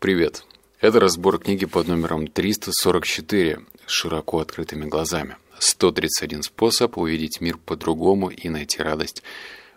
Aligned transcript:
Привет. 0.00 0.44
Это 0.80 0.98
разбор 0.98 1.38
книги 1.38 1.66
под 1.66 1.88
номером 1.88 2.26
344 2.26 3.60
с 3.84 3.90
широко 3.90 4.38
открытыми 4.38 4.86
глазами. 4.86 5.36
131 5.58 6.42
способ 6.42 6.96
увидеть 6.96 7.42
мир 7.42 7.58
по-другому 7.58 8.30
и 8.30 8.48
найти 8.48 8.82
радость 8.82 9.22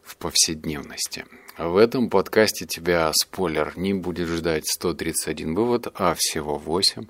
в 0.02 0.16
повседневности. 0.16 1.26
В 1.58 1.76
этом 1.76 2.10
подкасте 2.10 2.66
тебя, 2.66 3.12
спойлер, 3.14 3.74
не 3.76 3.94
будет 3.94 4.30
ждать 4.30 4.66
131 4.66 5.56
вывод, 5.56 5.88
а 5.94 6.16
всего 6.18 6.58
8. 6.58 7.08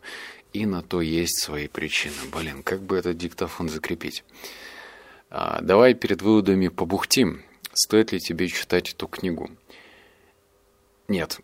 И 0.54 0.66
на 0.66 0.82
то 0.82 1.00
есть 1.00 1.39
свои 1.39 1.68
причины. 1.68 2.16
Блин, 2.36 2.64
как 2.64 2.82
бы 2.82 2.98
этот 2.98 3.16
диктофон 3.16 3.70
закрепить? 3.70 4.23
А, 5.30 5.61
давай 5.61 5.93
перед 5.93 6.23
выводами 6.23 6.68
побухтим. 6.68 7.43
Стоит 7.73 8.11
ли 8.11 8.20
тебе 8.20 8.48
читать 8.48 8.91
эту 8.91 9.05
книгу? 9.07 9.52
Нет. 11.07 11.41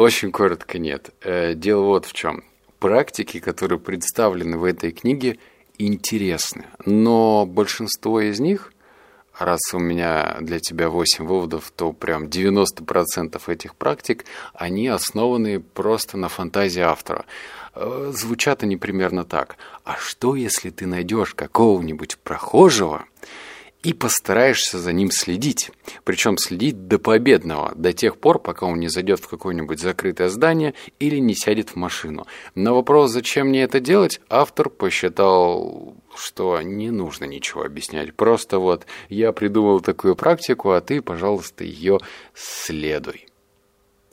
Очень 0.00 0.32
коротко 0.32 0.78
нет. 0.78 1.10
Э, 1.20 1.52
дело 1.52 1.84
вот 1.84 2.06
в 2.06 2.14
чем. 2.14 2.42
Практики, 2.78 3.38
которые 3.38 3.78
представлены 3.78 4.56
в 4.56 4.64
этой 4.64 4.92
книге, 4.92 5.38
интересны. 5.76 6.64
Но 6.86 7.44
большинство 7.44 8.18
из 8.22 8.40
них, 8.40 8.72
раз 9.38 9.60
у 9.74 9.78
меня 9.78 10.38
для 10.40 10.58
тебя 10.58 10.88
8 10.88 11.26
выводов, 11.26 11.70
то 11.76 11.92
прям 11.92 12.28
90% 12.28 13.42
этих 13.46 13.74
практик, 13.74 14.24
они 14.54 14.88
основаны 14.88 15.60
просто 15.60 16.16
на 16.16 16.30
фантазии 16.30 16.80
автора. 16.80 17.26
Э, 17.74 18.10
звучат 18.14 18.62
они 18.62 18.78
примерно 18.78 19.26
так. 19.26 19.58
А 19.84 19.96
что, 19.98 20.34
если 20.34 20.70
ты 20.70 20.86
найдешь 20.86 21.34
какого-нибудь 21.34 22.16
прохожего, 22.24 23.04
и 23.82 23.94
постараешься 23.94 24.78
за 24.78 24.92
ним 24.92 25.10
следить. 25.10 25.70
Причем 26.04 26.36
следить 26.36 26.86
до 26.86 26.98
победного, 26.98 27.72
до 27.74 27.92
тех 27.92 28.18
пор, 28.18 28.38
пока 28.38 28.66
он 28.66 28.78
не 28.78 28.88
зайдет 28.88 29.20
в 29.20 29.28
какое-нибудь 29.28 29.80
закрытое 29.80 30.28
здание 30.28 30.74
или 30.98 31.16
не 31.16 31.34
сядет 31.34 31.70
в 31.70 31.76
машину. 31.76 32.26
На 32.54 32.74
вопрос, 32.74 33.10
зачем 33.10 33.48
мне 33.48 33.62
это 33.62 33.80
делать, 33.80 34.20
автор 34.28 34.68
посчитал, 34.68 35.94
что 36.14 36.60
не 36.60 36.90
нужно 36.90 37.24
ничего 37.24 37.62
объяснять. 37.62 38.14
Просто 38.14 38.58
вот 38.58 38.86
я 39.08 39.32
придумал 39.32 39.80
такую 39.80 40.14
практику, 40.14 40.70
а 40.70 40.80
ты, 40.80 41.00
пожалуйста, 41.00 41.64
ее 41.64 41.98
следуй. 42.34 43.26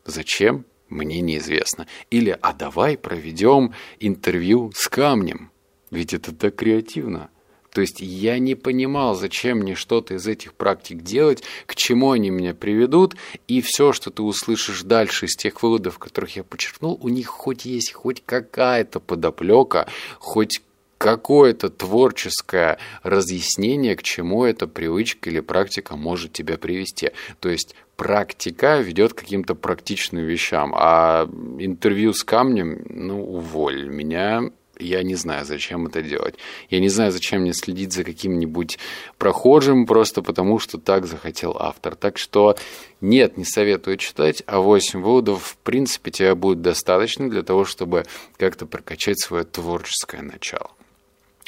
Зачем? 0.05 0.65
Мне 0.89 1.19
неизвестно. 1.19 1.85
Или 2.09 2.37
«А 2.41 2.53
давай 2.53 2.97
проведем 2.97 3.73
интервью 3.99 4.71
с 4.73 4.87
камнем». 4.87 5.51
Ведь 5.91 6.13
это 6.13 6.33
так 6.33 6.55
креативно. 6.55 7.29
То 7.77 7.81
есть 7.81 8.01
я 8.01 8.39
не 8.39 8.55
понимал, 8.55 9.13
зачем 9.13 9.59
мне 9.59 9.75
что-то 9.75 10.15
из 10.15 10.25
этих 10.25 10.55
практик 10.55 11.03
делать, 11.03 11.43
к 11.67 11.75
чему 11.75 12.09
они 12.09 12.31
меня 12.31 12.55
приведут, 12.55 13.15
и 13.47 13.61
все, 13.61 13.93
что 13.93 14.09
ты 14.09 14.23
услышишь 14.23 14.81
дальше 14.81 15.27
из 15.27 15.35
тех 15.35 15.61
выводов, 15.61 15.99
которых 15.99 16.37
я 16.37 16.43
подчеркнул, 16.43 16.97
у 16.99 17.07
них 17.07 17.27
хоть 17.27 17.65
есть 17.65 17.93
хоть 17.93 18.23
какая-то 18.25 18.99
подоплека, 18.99 19.87
хоть 20.17 20.63
какое-то 20.97 21.69
творческое 21.69 22.79
разъяснение, 23.03 23.95
к 23.95 24.01
чему 24.01 24.43
эта 24.43 24.65
привычка 24.65 25.29
или 25.29 25.41
практика 25.41 25.95
может 25.95 26.33
тебя 26.33 26.57
привести. 26.57 27.11
То 27.39 27.49
есть 27.49 27.75
практика 27.95 28.79
ведет 28.79 29.13
к 29.13 29.19
каким-то 29.19 29.53
практичным 29.53 30.25
вещам, 30.25 30.73
а 30.75 31.29
интервью 31.59 32.13
с 32.13 32.23
камнем, 32.23 32.87
ну, 32.89 33.23
уволь. 33.23 33.87
Меня 33.87 34.49
я 34.79 35.03
не 35.03 35.15
знаю, 35.15 35.45
зачем 35.45 35.87
это 35.87 36.01
делать. 36.01 36.35
Я 36.69 36.79
не 36.79 36.89
знаю, 36.89 37.11
зачем 37.11 37.41
мне 37.41 37.53
следить 37.53 37.93
за 37.93 38.03
каким-нибудь 38.03 38.79
прохожим, 39.17 39.85
просто 39.85 40.21
потому 40.21 40.59
что 40.59 40.77
так 40.77 41.05
захотел 41.05 41.55
автор. 41.59 41.95
Так 41.95 42.17
что 42.17 42.55
нет, 43.01 43.37
не 43.37 43.45
советую 43.45 43.97
читать, 43.97 44.43
а 44.45 44.59
8 44.59 45.01
выводов, 45.01 45.43
в 45.43 45.57
принципе, 45.57 46.11
тебе 46.11 46.35
будет 46.35 46.61
достаточно 46.61 47.29
для 47.29 47.43
того, 47.43 47.65
чтобы 47.65 48.05
как-то 48.37 48.65
прокачать 48.65 49.19
свое 49.19 49.43
творческое 49.43 50.21
начало. 50.21 50.71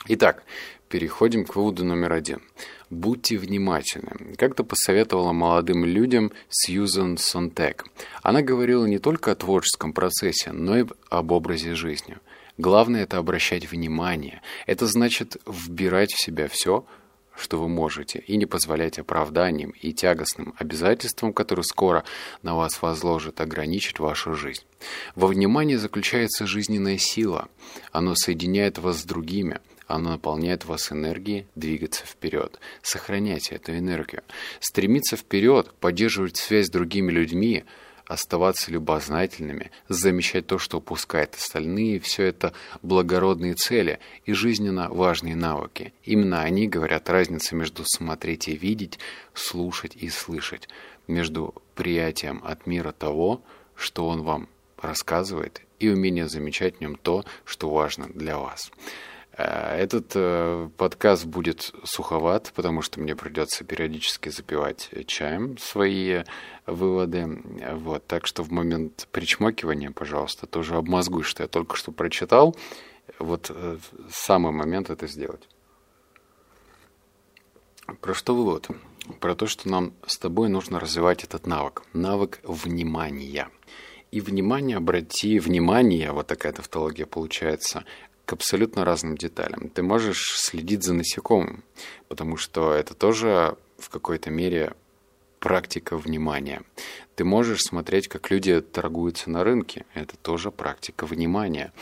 Итак, 0.08 0.44
переходим 0.88 1.46
к 1.46 1.56
выводу 1.56 1.84
номер 1.86 2.14
один. 2.14 2.42
Будьте 2.90 3.38
внимательны. 3.38 4.36
Как-то 4.38 4.64
посоветовала 4.64 5.32
молодым 5.32 5.86
людям 5.86 6.32
Сьюзан 6.50 7.18
Сонтек. 7.18 7.86
Она 8.24 8.42
говорила 8.42 8.86
не 8.86 8.98
только 8.98 9.32
о 9.32 9.36
творческом 9.36 9.94
процессе, 9.94 10.52
но 10.52 10.80
и 10.80 10.86
об 11.10 11.32
образе 11.32 11.76
жизни– 11.76 12.18
Главное– 12.60 13.04
это 13.04 13.18
обращать 13.18 13.72
внимание. 13.72 14.42
Это 14.66 14.86
значит 14.86 15.38
вбирать 15.48 16.12
в 16.12 16.22
себя 16.22 16.50
все, 16.50 16.86
что 17.34 17.58
вы 17.58 17.70
можете, 17.70 18.20
и 18.20 18.36
не 18.36 18.46
позволять 18.46 19.00
оправданиям 19.00 19.70
и 19.70 19.94
тягостным 19.94 20.54
обязательствам, 20.58 21.32
которые 21.32 21.64
скоро 21.64 22.04
на 22.44 22.58
вас 22.58 22.82
возложат, 22.82 23.40
ограничить 23.40 24.00
вашу 24.00 24.34
жизнь. 24.34 24.64
Во 25.16 25.28
внимании 25.28 25.76
заключается 25.76 26.46
жизненная 26.46 26.98
сила. 26.98 27.48
Оно 27.94 28.14
соединяет 28.16 28.78
вас 28.78 29.04
с 29.04 29.06
другими, 29.06 29.62
оно 29.88 30.10
наполняет 30.10 30.66
вас 30.66 30.92
энергией 30.92 31.48
двигаться 31.56 32.06
вперед. 32.06 32.60
Сохраняйте 32.82 33.56
эту 33.56 33.78
энергию. 33.78 34.24
Стремиться 34.60 35.16
вперед, 35.16 35.74
поддерживать 35.80 36.36
связь 36.36 36.68
с 36.68 36.72
другими 36.72 37.10
людьми– 37.10 37.64
оставаться 38.10 38.72
любознательными, 38.72 39.70
замечать 39.88 40.48
то, 40.48 40.58
что 40.58 40.80
упускают 40.80 41.36
остальные, 41.36 42.00
все 42.00 42.24
это 42.24 42.54
благородные 42.82 43.54
цели 43.54 44.00
и 44.26 44.34
жизненно 44.34 44.90
важные 44.90 45.36
навыки. 45.36 45.94
Именно 46.04 46.42
они 46.42 46.68
говорят 46.68 47.08
разницы 47.08 47.56
между 47.56 47.84
смотреть 47.86 48.48
и 48.48 48.58
видеть, 48.58 48.98
слушать 49.36 49.96
и 49.96 50.10
слышать, 50.10 50.68
между 51.08 51.54
приятием 51.76 52.42
от 52.44 52.66
мира 52.66 52.92
того, 52.92 53.44
что 53.76 54.08
он 54.08 54.24
вам 54.24 54.50
рассказывает, 54.82 55.62
и 55.78 55.88
умение 55.88 56.28
замечать 56.28 56.78
в 56.78 56.82
нем 56.82 56.96
то, 56.96 57.24
что 57.46 57.70
важно 57.70 58.08
для 58.10 58.40
вас. 58.40 58.72
Э, 59.40 59.78
этот 59.78 60.12
э, 60.16 60.70
подкаст 60.76 61.26
будет 61.26 61.72
суховат, 61.86 62.52
потому 62.56 62.82
что 62.82 63.00
мне 63.00 63.16
придется 63.16 63.64
периодически 63.64 64.28
запивать 64.28 64.90
чаем 65.08 65.58
свои 65.58 66.24
выводы. 66.66 67.42
Вот, 67.76 68.06
так 68.06 68.28
что 68.28 68.44
в 68.44 68.52
момент 68.52 69.08
причмокивания, 69.14 69.92
пожалуйста, 69.92 70.46
тоже 70.46 70.76
обмозгуй, 70.76 71.24
что 71.24 71.44
я 71.44 71.48
только 71.48 71.78
что 71.78 71.94
прочитал. 71.94 72.58
Вот 73.18 73.50
э, 73.50 73.78
самый 74.12 74.52
момент 74.52 74.90
это 74.90 75.08
сделать. 75.08 75.48
Про 78.02 78.14
что 78.14 78.36
вывод? 78.36 78.68
Про 79.22 79.36
то, 79.36 79.48
что 79.48 79.70
нам 79.70 79.94
с 80.06 80.18
тобой 80.18 80.50
нужно 80.50 80.82
развивать 80.82 81.24
этот 81.24 81.48
навык. 81.48 81.84
Навык 81.94 82.42
внимания. 82.44 83.48
И 84.12 84.22
внимание, 84.22 84.78
обрати 84.78 85.40
внимание, 85.40 86.12
вот 86.12 86.26
такая 86.28 86.52
тавтология 86.52 87.06
получается, 87.06 87.86
к 88.30 88.34
абсолютно 88.34 88.86
разным 88.86 89.18
деталям. 89.18 89.70
Ты 89.70 89.82
можешь 89.82 90.40
следить 90.40 90.84
за 90.84 90.94
насекомым, 90.94 91.64
потому 92.10 92.38
что 92.38 92.74
это 92.74 92.94
тоже 92.94 93.58
в 93.80 93.90
какой-то 93.90 94.30
мере 94.30 94.76
практика 95.40 95.98
внимания. 95.98 96.62
Ты 97.16 97.24
можешь 97.24 97.62
смотреть, 97.62 98.08
как 98.08 98.30
люди 98.30 98.62
торгуются 98.62 99.32
на 99.32 99.44
рынке. 99.44 99.88
Это 99.96 100.16
тоже 100.16 100.52
практика 100.52 101.08
внимания. 101.08 101.74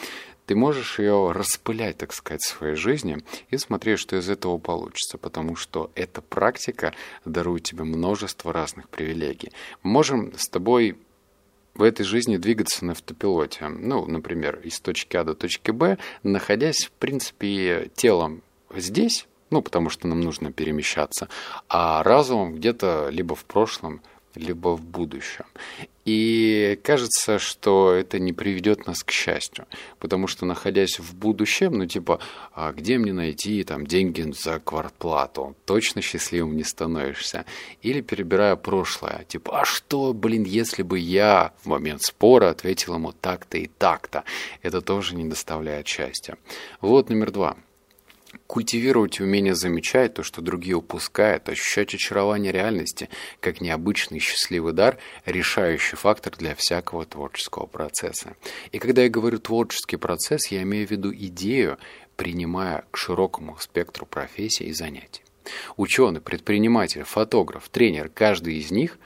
Ты 0.46 0.56
можешь 0.56 1.00
ее 1.00 1.34
распылять, 1.34 1.98
так 1.98 2.14
сказать, 2.14 2.44
в 2.44 2.48
своей 2.48 2.76
жизни 2.76 3.18
и 3.50 3.58
смотреть, 3.58 4.00
что 4.00 4.16
из 4.16 4.30
этого 4.30 4.58
получится, 4.58 5.18
потому 5.18 5.58
что 5.58 5.92
эта 5.96 6.22
практика 6.22 6.94
дарует 7.26 7.64
тебе 7.64 7.84
множество 7.84 8.54
разных 8.54 8.88
привилегий. 8.88 9.52
Мы 9.84 9.92
можем 9.92 10.32
с 10.38 10.48
тобой 10.48 10.98
в 11.78 11.84
этой 11.84 12.04
жизни 12.04 12.38
двигаться 12.38 12.86
на 12.86 12.92
автопилоте. 12.94 13.68
Ну, 13.68 14.06
например, 14.06 14.60
из 14.64 14.80
точки 14.80 15.16
А 15.18 15.24
до 15.24 15.36
точки 15.36 15.72
Б, 15.72 15.98
находясь, 16.24 16.86
в 16.86 16.92
принципе, 16.92 17.92
телом 17.96 18.42
здесь, 18.76 19.28
ну, 19.50 19.62
потому 19.62 19.90
что 19.90 20.08
нам 20.08 20.22
нужно 20.22 20.52
перемещаться, 20.52 21.30
а 21.70 22.04
разумом 22.04 22.56
где-то 22.56 23.10
либо 23.12 23.36
в 23.36 23.46
прошлом, 23.46 24.02
либо 24.38 24.70
в 24.76 24.82
будущем. 24.82 25.46
И 26.06 26.80
кажется, 26.84 27.38
что 27.38 27.92
это 27.92 28.18
не 28.18 28.32
приведет 28.32 28.88
нас 28.88 29.04
к 29.04 29.12
счастью, 29.12 29.66
потому 30.00 30.28
что 30.28 30.46
находясь 30.46 31.00
в 31.00 31.14
будущем, 31.14 31.74
ну 31.74 31.86
типа, 31.86 32.22
а 32.54 32.72
где 32.72 32.98
мне 32.98 33.12
найти 33.12 33.62
там 33.66 33.86
деньги 33.86 34.22
за 34.32 34.60
квартплату, 34.60 35.58
точно 35.66 36.02
счастливым 36.02 36.56
не 36.56 36.64
становишься. 36.64 37.44
Или 37.82 38.00
перебирая 38.00 38.56
прошлое, 38.56 39.26
типа, 39.28 39.60
а 39.60 39.66
что, 39.66 40.14
блин, 40.14 40.44
если 40.44 40.82
бы 40.82 40.98
я 40.98 41.52
в 41.62 41.66
момент 41.66 42.04
спора 42.04 42.52
ответил 42.52 42.96
ему 42.96 43.12
так-то 43.12 43.58
и 43.58 43.68
так-то, 43.68 44.24
это 44.62 44.80
тоже 44.80 45.14
не 45.14 45.26
доставляет 45.26 45.88
счастья. 45.88 46.38
Вот 46.80 47.10
номер 47.10 47.32
два. 47.32 47.58
Культивировать 48.46 49.20
умение 49.20 49.56
замечать 49.56 50.14
то, 50.16 50.24
что 50.24 50.42
другие 50.42 50.76
упускают, 50.76 51.48
ощущать 51.48 51.94
очарование 51.94 52.52
реальности, 52.52 53.10
как 53.40 53.62
необычный 53.62 54.20
счастливый 54.20 54.74
дар, 54.74 54.98
решающий 55.26 55.96
фактор 55.96 56.36
для 56.36 56.56
всякого 56.56 57.06
творческого 57.06 57.66
процесса. 57.68 58.36
И 58.72 58.80
когда 58.80 59.04
я 59.04 59.10
говорю 59.10 59.40
творческий 59.40 59.98
процесс, 59.98 60.48
я 60.48 60.64
имею 60.64 60.88
в 60.88 60.92
виду 60.92 61.14
идею, 61.14 61.78
принимая 62.18 62.84
к 62.92 62.98
широкому 62.98 63.58
спектру 63.60 64.06
профессий 64.06 64.66
и 64.66 64.74
занятий. 64.74 65.24
Ученый, 65.78 66.20
предприниматель, 66.20 67.04
фотограф, 67.04 67.70
тренер, 67.70 68.10
каждый 68.10 68.58
из 68.58 68.72
них 68.72 68.98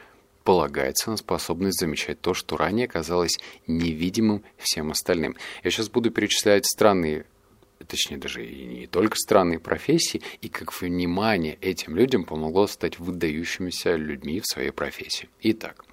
полагается 0.44 1.12
на 1.12 1.18
способность 1.18 1.80
замечать 1.80 2.20
то, 2.20 2.34
что 2.34 2.58
ранее 2.58 2.88
казалось 2.88 3.38
невидимым 3.68 4.44
всем 4.58 4.92
остальным. 4.92 5.36
Я 5.64 5.70
сейчас 5.70 5.90
буду 5.90 6.10
перечислять 6.10 6.66
странные 6.66 7.26
точнее 7.88 8.18
даже 8.18 8.46
и 8.46 8.66
не 8.66 8.88
только 8.88 9.16
странные 9.18 9.60
профессии, 9.60 10.22
и 10.42 10.50
как 10.50 10.80
внимание 10.82 11.58
этим 11.62 11.96
людям 11.96 12.24
помогло 12.24 12.68
стать 12.68 13.00
выдающимися 13.00 13.96
людьми 13.96 14.40
в 14.40 14.48
своей 14.48 14.72
профессии. 14.72 15.30
Итак, 15.42 15.86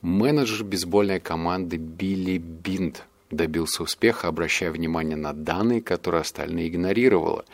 менеджер 0.00 0.64
бейсбольной 0.64 1.20
команды 1.20 1.76
Билли 1.76 2.38
Бинд 2.38 3.04
добился 3.30 3.82
успеха, 3.82 4.28
обращая 4.28 4.70
внимание 4.70 5.16
на 5.16 5.32
данные, 5.32 5.80
которые 5.80 6.20
остальные 6.20 6.68
игнорировали. 6.68 7.44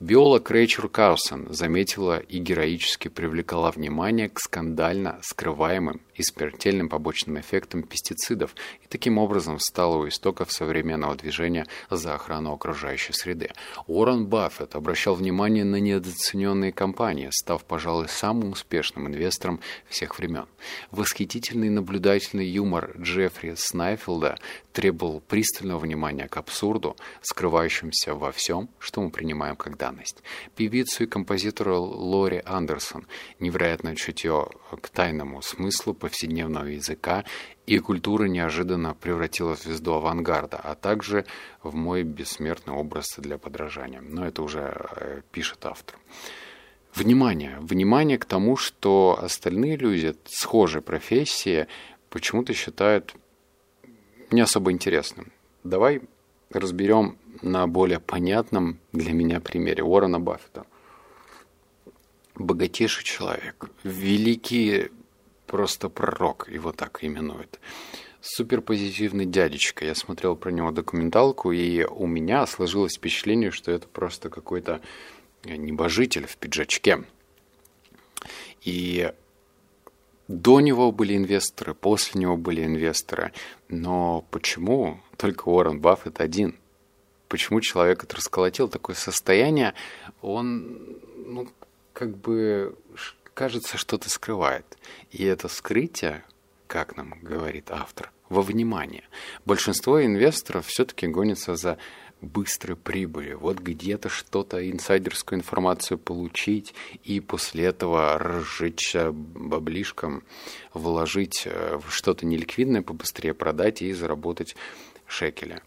Биолог 0.00 0.48
Рэйчел 0.48 0.88
Каусон 0.88 1.52
заметила 1.52 2.20
и 2.20 2.38
героически 2.38 3.08
привлекла 3.08 3.72
внимание 3.72 4.28
к 4.28 4.38
скандально 4.38 5.18
скрываемым 5.24 6.00
и 6.14 6.22
смертельным 6.22 6.88
побочным 6.88 7.40
эффектам 7.40 7.82
пестицидов 7.82 8.54
и 8.84 8.86
таким 8.86 9.18
образом 9.18 9.58
стала 9.58 9.96
у 9.96 10.06
истоков 10.06 10.52
современного 10.52 11.16
движения 11.16 11.66
за 11.90 12.14
охрану 12.14 12.52
окружающей 12.52 13.12
среды. 13.12 13.50
Уоррен 13.88 14.26
Баффет 14.26 14.76
обращал 14.76 15.16
внимание 15.16 15.64
на 15.64 15.80
недооцененные 15.80 16.70
компании, 16.70 17.30
став, 17.32 17.64
пожалуй, 17.64 18.08
самым 18.08 18.52
успешным 18.52 19.08
инвестором 19.08 19.58
всех 19.88 20.16
времен. 20.16 20.46
Восхитительный 20.92 21.70
наблюдательный 21.70 22.46
юмор 22.46 22.94
Джеффри 23.00 23.54
Снайфилда 23.56 24.38
требовал 24.72 25.20
пристального 25.20 25.80
внимания 25.80 26.28
к 26.28 26.36
абсурду, 26.36 26.96
скрывающемуся 27.22 28.14
во 28.14 28.30
всем, 28.30 28.68
что 28.78 29.00
мы 29.00 29.10
принимаем 29.10 29.56
как 29.56 29.76
данность. 29.88 30.22
Певицу 30.56 31.04
и 31.04 31.06
композитору 31.06 31.80
Лори 31.80 32.42
Андерсон 32.44 33.06
невероятное 33.40 33.94
чутье 33.94 34.48
к 34.82 34.88
тайному 34.88 35.42
смыслу 35.42 35.94
повседневного 35.94 36.66
языка 36.66 37.24
и 37.66 37.78
культуры 37.78 38.28
неожиданно 38.28 38.94
превратила 38.94 39.56
в 39.56 39.60
звезду 39.60 39.94
авангарда, 39.94 40.56
а 40.56 40.74
также 40.74 41.24
в 41.62 41.74
мой 41.74 42.02
бессмертный 42.02 42.74
образ 42.74 43.14
для 43.18 43.38
подражания. 43.38 44.00
Но 44.00 44.26
это 44.26 44.42
уже 44.42 44.60
э, 44.60 45.22
пишет 45.32 45.64
автор. 45.66 45.98
Внимание! 46.94 47.58
Внимание 47.60 48.18
к 48.18 48.24
тому, 48.24 48.56
что 48.56 49.18
остальные 49.22 49.76
люди 49.76 50.14
схожей 50.26 50.82
профессии 50.82 51.66
почему-то 52.10 52.54
считают 52.54 53.14
не 54.30 54.40
особо 54.40 54.72
интересным. 54.72 55.32
Давай 55.64 56.00
разберем 56.50 57.18
на 57.42 57.66
более 57.66 58.00
понятном 58.00 58.78
для 58.92 59.12
меня 59.12 59.40
примере 59.40 59.82
Уоррена 59.82 60.20
Баффета. 60.20 60.66
Богатейший 62.34 63.04
человек, 63.04 63.70
великий 63.82 64.90
просто 65.46 65.88
пророк, 65.88 66.48
его 66.48 66.72
так 66.72 67.02
именуют. 67.02 67.58
Суперпозитивный 68.20 69.26
дядечка. 69.26 69.84
Я 69.84 69.94
смотрел 69.94 70.36
про 70.36 70.50
него 70.50 70.70
документалку, 70.70 71.52
и 71.52 71.84
у 71.84 72.06
меня 72.06 72.46
сложилось 72.46 72.96
впечатление, 72.96 73.50
что 73.50 73.72
это 73.72 73.88
просто 73.88 74.28
какой-то 74.28 74.80
небожитель 75.44 76.26
в 76.26 76.36
пиджачке. 76.36 77.04
И 78.62 79.12
до 80.28 80.60
него 80.60 80.92
были 80.92 81.16
инвесторы, 81.16 81.74
после 81.74 82.20
него 82.20 82.36
были 82.36 82.64
инвесторы. 82.64 83.32
Но 83.68 84.24
почему 84.30 85.00
только 85.16 85.48
Уоррен 85.48 85.80
Баффет 85.80 86.20
один? 86.20 86.56
Почему 87.28 87.60
человек, 87.60 88.00
который 88.00 88.18
расколотил 88.18 88.68
такое 88.68 88.96
состояние, 88.96 89.74
он, 90.22 90.98
ну, 91.16 91.48
как 91.92 92.16
бы, 92.16 92.74
кажется, 93.34 93.76
что-то 93.76 94.10
скрывает. 94.10 94.64
И 95.10 95.24
это 95.24 95.48
скрытие, 95.48 96.24
как 96.66 96.96
нам 96.96 97.14
говорит 97.22 97.70
автор, 97.70 98.10
во 98.28 98.42
внимание. 98.42 99.04
Большинство 99.44 100.04
инвесторов 100.04 100.66
все-таки 100.66 101.06
гонятся 101.06 101.54
за 101.54 101.78
быстрой 102.20 102.76
прибыли. 102.76 103.34
Вот 103.34 103.58
где-то 103.60 104.08
что-то, 104.08 104.68
инсайдерскую 104.68 105.38
информацию 105.38 105.98
получить 105.98 106.74
и 107.04 107.20
после 107.20 107.66
этого 107.66 108.18
разжечь 108.18 108.94
баблишком, 108.94 110.24
вложить 110.74 111.42
э, 111.46 111.78
в 111.78 111.92
что-то 111.92 112.26
неликвидное, 112.26 112.82
побыстрее 112.82 113.34
продать 113.34 113.82
и 113.82 113.92
заработать 113.92 114.56
шекеля. 115.06 115.62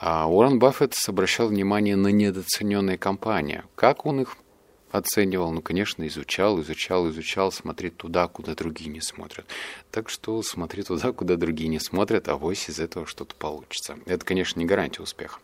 А 0.00 0.28
Уоррен 0.28 0.60
Баффет 0.60 0.94
обращал 1.08 1.48
внимание 1.48 1.96
на 1.96 2.08
недооцененные 2.08 2.96
компании. 2.96 3.64
Как 3.74 4.06
он 4.06 4.20
их 4.20 4.36
оценивал, 4.92 5.50
ну, 5.52 5.60
конечно, 5.60 6.06
изучал, 6.06 6.60
изучал, 6.60 7.10
изучал, 7.10 7.52
смотреть 7.52 7.96
туда, 7.96 8.28
куда 8.28 8.54
другие 8.54 8.90
не 8.90 9.00
смотрят. 9.00 9.44
Так 9.90 10.08
что 10.08 10.40
смотри 10.42 10.82
туда, 10.82 11.12
куда 11.12 11.36
другие 11.36 11.68
не 11.68 11.80
смотрят, 11.80 12.28
а 12.28 12.36
вось 12.36 12.70
из 12.70 12.78
этого 12.78 13.06
что-то 13.06 13.34
получится. 13.34 13.98
Это, 14.06 14.24
конечно, 14.24 14.60
не 14.60 14.66
гарантия 14.66 15.02
успеха. 15.02 15.40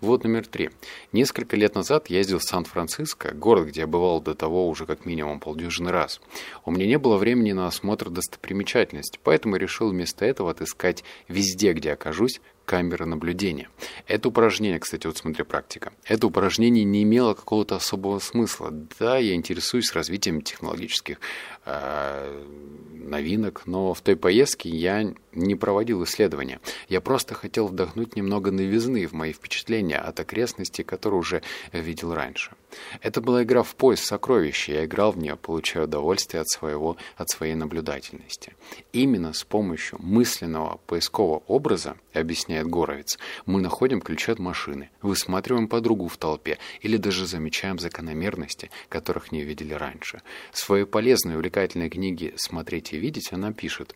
Вот 0.00 0.22
номер 0.22 0.46
три. 0.46 0.70
Несколько 1.12 1.56
лет 1.56 1.74
назад 1.74 2.08
я 2.08 2.18
ездил 2.18 2.38
в 2.38 2.44
Сан-Франциско, 2.44 3.32
город, 3.32 3.68
где 3.68 3.80
я 3.80 3.86
бывал 3.86 4.20
до 4.20 4.34
того 4.34 4.68
уже 4.68 4.86
как 4.86 5.06
минимум 5.06 5.40
полдюжины 5.40 5.90
раз. 5.90 6.20
У 6.64 6.70
меня 6.70 6.86
не 6.86 6.98
было 6.98 7.16
времени 7.16 7.52
на 7.52 7.66
осмотр 7.66 8.10
достопримечательности, 8.10 9.18
поэтому 9.22 9.56
решил 9.56 9.90
вместо 9.90 10.24
этого 10.24 10.50
отыскать 10.50 11.02
везде, 11.26 11.72
где 11.72 11.92
окажусь, 11.92 12.40
камеры 12.64 13.06
наблюдения. 13.06 13.68
Это 14.06 14.28
упражнение, 14.28 14.78
кстати, 14.78 15.06
вот 15.06 15.16
смотри, 15.16 15.44
практика. 15.44 15.92
Это 16.04 16.26
упражнение 16.26 16.84
не 16.84 17.02
имело 17.02 17.34
какого-то 17.34 17.76
особого 17.76 18.18
смысла. 18.18 18.70
Да, 18.98 19.18
я 19.18 19.34
интересуюсь 19.34 19.92
развитием 19.92 20.42
технологических 20.42 21.18
э, 21.64 22.44
новинок, 22.92 23.62
но 23.66 23.94
в 23.94 24.00
той 24.00 24.16
поездке 24.16 24.68
я 24.68 25.14
не 25.34 25.54
проводил 25.54 26.04
исследования. 26.04 26.60
Я 26.88 27.00
просто 27.00 27.34
хотел 27.34 27.66
вдохнуть 27.66 28.16
немного 28.16 28.50
новизны 28.50 29.06
в 29.06 29.12
мои 29.12 29.32
впечатления 29.32 29.98
от 29.98 30.20
окрестностей, 30.20 30.84
которые 30.84 31.20
уже 31.20 31.42
видел 31.72 32.14
раньше. 32.14 32.52
Это 33.00 33.20
была 33.20 33.42
игра 33.42 33.62
в 33.62 33.74
поиск 33.76 34.04
сокровища, 34.04 34.72
я 34.72 34.84
играл 34.84 35.12
в 35.12 35.18
нее, 35.18 35.36
получая 35.36 35.84
удовольствие 35.84 36.40
от, 36.40 36.48
своего, 36.48 36.96
от 37.16 37.30
своей 37.30 37.54
наблюдательности. 37.54 38.54
Именно 38.92 39.32
с 39.32 39.44
помощью 39.44 39.98
мысленного 40.02 40.80
поискового 40.86 41.42
образа, 41.46 41.96
объясняет 42.12 42.66
Горовец, 42.66 43.18
мы 43.46 43.60
находим 43.60 44.00
ключи 44.00 44.32
от 44.32 44.38
машины, 44.38 44.90
высматриваем 45.02 45.68
подругу 45.68 46.08
в 46.08 46.16
толпе 46.16 46.58
или 46.80 46.96
даже 46.96 47.26
замечаем 47.26 47.78
закономерности, 47.78 48.70
которых 48.88 49.32
не 49.32 49.42
видели 49.42 49.74
раньше. 49.74 50.22
В 50.52 50.58
своей 50.58 50.84
полезной 50.84 51.34
и 51.34 51.36
увлекательной 51.36 51.90
книге 51.90 52.34
«Смотреть 52.36 52.92
и 52.92 52.98
видеть» 52.98 53.32
она 53.32 53.52
пишет 53.52 53.94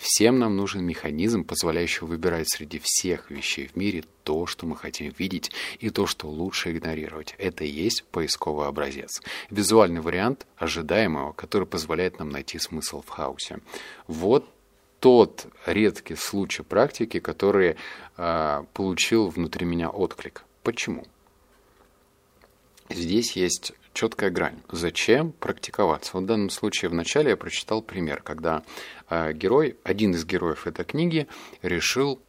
Всем 0.00 0.38
нам 0.38 0.56
нужен 0.56 0.82
механизм, 0.82 1.44
позволяющий 1.44 2.06
выбирать 2.06 2.48
среди 2.48 2.80
всех 2.82 3.30
вещей 3.30 3.66
в 3.66 3.76
мире 3.76 4.02
то, 4.24 4.46
что 4.46 4.64
мы 4.64 4.74
хотим 4.74 5.12
видеть, 5.18 5.52
и 5.78 5.90
то, 5.90 6.06
что 6.06 6.26
лучше 6.26 6.72
игнорировать. 6.72 7.34
Это 7.36 7.64
и 7.64 7.68
есть 7.68 8.04
поисковый 8.04 8.66
образец. 8.66 9.20
Визуальный 9.50 10.00
вариант 10.00 10.46
ожидаемого, 10.56 11.32
который 11.32 11.66
позволяет 11.66 12.18
нам 12.18 12.30
найти 12.30 12.58
смысл 12.58 13.02
в 13.02 13.10
хаосе. 13.10 13.58
Вот 14.06 14.48
тот 15.00 15.46
редкий 15.66 16.16
случай 16.16 16.62
практики, 16.62 17.20
который 17.20 17.76
э, 18.16 18.64
получил 18.72 19.28
внутри 19.28 19.66
меня 19.66 19.90
отклик. 19.90 20.44
Почему? 20.62 21.04
Здесь 22.88 23.36
есть 23.36 23.74
четкая 23.92 24.30
грань. 24.30 24.58
Зачем 24.70 25.32
практиковаться? 25.32 26.12
Вот 26.14 26.24
в 26.24 26.26
данном 26.26 26.50
случае 26.50 26.90
вначале 26.90 27.30
я 27.30 27.36
прочитал 27.36 27.82
пример, 27.82 28.22
когда 28.22 28.62
э, 29.08 29.32
герой, 29.32 29.76
один 29.84 30.12
из 30.12 30.24
героев 30.24 30.66
этой 30.66 30.84
книги, 30.84 31.26
решил 31.62 32.20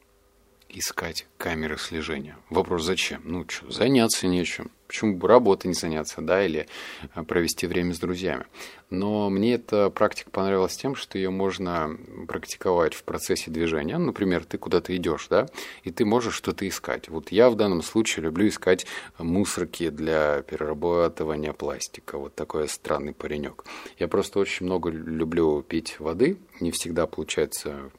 искать 0.73 1.27
камеры 1.37 1.77
слежения. 1.77 2.37
Вопрос 2.49 2.83
зачем? 2.83 3.21
Ну 3.23 3.45
что, 3.47 3.71
заняться 3.71 4.27
нечем. 4.27 4.71
Почему 4.87 5.15
бы 5.15 5.27
работой 5.27 5.67
не 5.67 5.73
заняться, 5.73 6.21
да, 6.21 6.45
или 6.45 6.67
э, 7.15 7.23
провести 7.23 7.65
время 7.65 7.93
с 7.93 7.99
друзьями. 7.99 8.45
Но 8.89 9.29
мне 9.29 9.53
эта 9.53 9.89
практика 9.89 10.29
понравилась 10.31 10.75
тем, 10.75 10.95
что 10.95 11.17
ее 11.17 11.29
можно 11.29 11.97
практиковать 12.27 12.93
в 12.93 13.03
процессе 13.03 13.49
движения. 13.49 13.97
Ну, 13.97 14.07
например, 14.07 14.43
ты 14.43 14.57
куда-то 14.57 14.93
идешь, 14.95 15.27
да, 15.29 15.47
и 15.83 15.91
ты 15.91 16.03
можешь 16.03 16.33
что-то 16.33 16.67
искать. 16.67 17.07
Вот 17.07 17.31
я 17.31 17.49
в 17.49 17.55
данном 17.55 17.83
случае 17.83 18.25
люблю 18.25 18.49
искать 18.49 18.85
мусорки 19.17 19.89
для 19.89 20.41
перерабатывания 20.41 21.53
пластика. 21.53 22.17
Вот 22.17 22.35
такой 22.35 22.67
странный 22.67 23.13
паренек. 23.13 23.63
Я 23.97 24.09
просто 24.09 24.39
очень 24.39 24.65
много 24.65 24.89
люблю 24.89 25.61
пить 25.61 25.99
воды. 25.99 26.37
Не 26.59 26.71
всегда 26.71 27.07
получается 27.07 27.91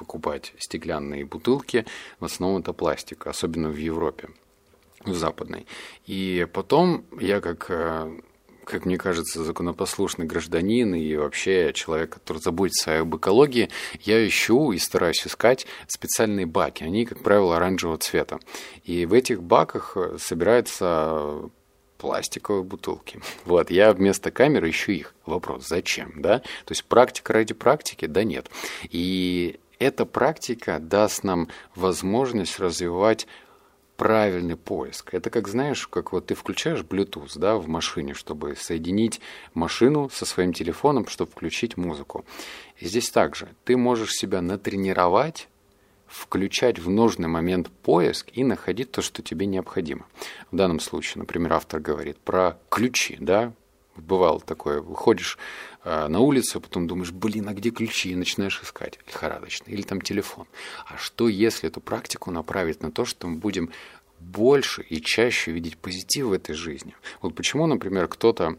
покупать 0.00 0.54
стеклянные 0.58 1.26
бутылки, 1.26 1.84
в 2.20 2.24
основном 2.24 2.62
это 2.62 2.72
пластик, 2.72 3.26
особенно 3.26 3.68
в 3.68 3.76
Европе, 3.76 4.30
в 5.04 5.14
западной. 5.14 5.66
И 6.06 6.46
потом 6.54 7.04
я 7.20 7.42
как 7.42 7.66
э, 7.68 8.18
как 8.64 8.86
мне 8.86 8.96
кажется, 8.96 9.44
законопослушный 9.44 10.26
гражданин 10.26 10.94
и 10.94 11.16
вообще 11.16 11.72
человек, 11.74 12.14
который 12.14 12.38
заботится 12.38 13.00
об 13.00 13.14
экологии, 13.16 13.68
я 14.00 14.26
ищу 14.26 14.72
и 14.72 14.78
стараюсь 14.78 15.26
искать 15.26 15.66
специальные 15.86 16.46
баки. 16.46 16.84
Они, 16.84 17.04
как 17.04 17.22
правило, 17.22 17.56
оранжевого 17.56 17.98
цвета. 17.98 18.38
И 18.84 19.04
в 19.06 19.12
этих 19.12 19.42
баках 19.42 19.96
собирается 20.18 21.50
пластиковые 22.00 22.64
бутылки. 22.64 23.20
Вот, 23.44 23.70
я 23.70 23.92
вместо 23.92 24.30
камеры 24.30 24.70
ищу 24.70 24.92
их. 24.92 25.14
Вопрос, 25.26 25.66
зачем, 25.68 26.12
да? 26.16 26.38
То 26.38 26.72
есть 26.72 26.84
практика 26.84 27.32
ради 27.32 27.54
практики? 27.54 28.06
Да 28.06 28.24
нет. 28.24 28.50
И 28.90 29.60
эта 29.80 30.06
практика 30.06 30.78
даст 30.78 31.24
нам 31.24 31.48
возможность 31.74 32.60
развивать 32.60 33.26
правильный 33.96 34.56
поиск. 34.56 35.12
Это 35.12 35.28
как, 35.30 35.48
знаешь, 35.48 35.86
как 35.86 36.12
вот 36.12 36.26
ты 36.26 36.34
включаешь 36.34 36.80
Bluetooth 36.80 37.32
да, 37.36 37.56
в 37.56 37.66
машине, 37.66 38.14
чтобы 38.14 38.56
соединить 38.56 39.20
машину 39.52 40.08
со 40.10 40.24
своим 40.24 40.52
телефоном, 40.52 41.06
чтобы 41.06 41.30
включить 41.30 41.76
музыку. 41.76 42.24
И 42.78 42.86
здесь 42.86 43.10
также 43.10 43.48
ты 43.64 43.76
можешь 43.76 44.14
себя 44.14 44.40
натренировать 44.40 45.48
включать 46.06 46.78
в 46.78 46.90
нужный 46.90 47.28
момент 47.28 47.70
поиск 47.70 48.30
и 48.32 48.42
находить 48.42 48.90
то, 48.90 49.00
что 49.00 49.22
тебе 49.22 49.46
необходимо. 49.46 50.06
В 50.50 50.56
данном 50.56 50.80
случае, 50.80 51.20
например, 51.20 51.52
автор 51.52 51.80
говорит 51.80 52.18
про 52.18 52.58
ключи, 52.68 53.16
да, 53.20 53.52
бывало 54.00 54.40
такое, 54.40 54.80
выходишь 54.80 55.38
э, 55.84 56.08
на 56.08 56.20
улицу, 56.20 56.58
а 56.58 56.60
потом 56.60 56.86
думаешь, 56.86 57.12
блин, 57.12 57.48
а 57.48 57.54
где 57.54 57.70
ключи, 57.70 58.10
и 58.10 58.16
начинаешь 58.16 58.60
искать 58.62 58.98
лихорадочно, 59.06 59.70
или 59.70 59.82
там 59.82 60.00
телефон. 60.00 60.46
А 60.86 60.96
что, 60.96 61.28
если 61.28 61.68
эту 61.68 61.80
практику 61.80 62.30
направить 62.30 62.82
на 62.82 62.90
то, 62.90 63.04
что 63.04 63.26
мы 63.26 63.36
будем 63.36 63.70
больше 64.20 64.82
и 64.82 65.00
чаще 65.00 65.50
видеть 65.50 65.78
позитив 65.78 66.26
в 66.26 66.32
этой 66.32 66.54
жизни. 66.54 66.94
Вот 67.22 67.34
почему, 67.34 67.66
например, 67.66 68.06
кто-то, 68.06 68.56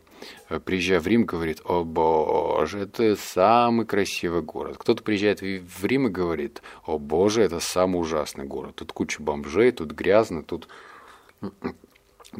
э, 0.49 0.59
приезжая 0.59 0.99
в 0.99 1.07
Рим, 1.07 1.25
говорит, 1.25 1.61
о 1.63 1.83
боже, 1.83 2.79
это 2.79 3.15
самый 3.15 3.85
красивый 3.85 4.41
город. 4.41 4.77
Кто-то 4.77 5.03
приезжает 5.03 5.41
в 5.41 5.85
Рим 5.85 6.07
и 6.07 6.09
говорит, 6.09 6.61
о 6.85 6.97
боже, 6.97 7.43
это 7.43 7.59
самый 7.59 7.97
ужасный 7.97 8.45
город. 8.45 8.75
Тут 8.75 8.91
куча 8.91 9.21
бомжей, 9.21 9.71
тут 9.71 9.91
грязно, 9.91 10.43
тут 10.43 10.67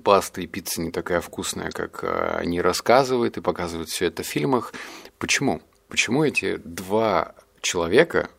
паста 0.04 0.42
и 0.42 0.48
пицца 0.48 0.82
не 0.82 0.92
такая 0.92 1.22
вкусная, 1.22 1.72
как 1.72 2.04
э, 2.04 2.38
они 2.38 2.62
рассказывают 2.62 3.38
и 3.38 3.42
показывают 3.42 3.90
все 3.90 4.06
это 4.06 4.24
в 4.24 4.28
фильмах. 4.28 4.74
Почему? 5.18 5.62
Почему 5.88 6.24
эти 6.24 6.58
два 6.58 7.36
человека, 7.62 8.30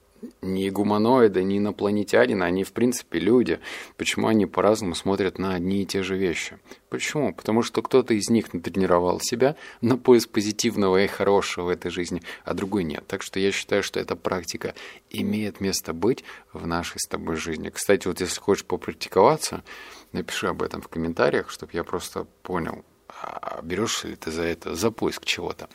не 0.41 0.71
гуманоиды, 0.71 1.43
не 1.43 1.59
инопланетянины, 1.59 2.43
они 2.45 2.65
в 2.65 2.73
принципе 2.73 3.19
люди. 3.19 3.61
Почему 3.97 4.29
они 4.29 4.47
по-разному 4.47 4.95
смотрят 4.95 5.39
на 5.39 5.55
одни 5.55 5.83
и 5.83 5.87
те 5.87 6.03
же 6.03 6.17
вещи? 6.17 6.59
Почему? 6.89 7.35
Потому 7.35 7.63
что 7.63 7.83
кто-то 7.83 8.15
из 8.15 8.29
них 8.31 8.53
натренировал 8.53 9.21
себя 9.21 9.57
на 9.81 9.97
поиск 9.97 10.31
позитивного 10.31 11.03
и 11.05 11.07
хорошего 11.07 11.67
в 11.67 11.69
этой 11.69 11.91
жизни, 11.91 12.23
а 12.45 12.55
другой 12.55 12.85
нет. 12.85 13.05
Так 13.07 13.23
что 13.23 13.41
я 13.41 13.53
считаю, 13.53 13.83
что 13.83 14.01
эта 14.01 14.17
практика 14.17 14.75
имеет 15.11 15.61
место 15.61 15.93
быть 15.93 16.25
в 16.53 16.67
нашей 16.67 16.99
с 16.99 17.09
тобой 17.09 17.37
жизни. 17.37 17.71
Кстати, 17.71 18.07
вот 18.07 18.21
если 18.21 18.41
хочешь 18.41 18.65
попрактиковаться, 18.65 19.65
напиши 20.13 20.47
об 20.47 20.63
этом 20.63 20.83
в 20.83 20.89
комментариях, 20.89 21.51
чтобы 21.51 21.73
я 21.75 21.85
просто 21.85 22.27
понял, 22.43 22.85
а 23.09 23.61
берешься 23.63 24.09
ли 24.09 24.17
ты 24.17 24.31
за 24.31 24.43
это, 24.43 24.75
за 24.75 24.91
поиск 24.91 25.25
чего-то. 25.25 25.69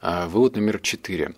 А, 0.00 0.28
вывод 0.28 0.56
номер 0.56 0.80
четыре. 0.80 1.34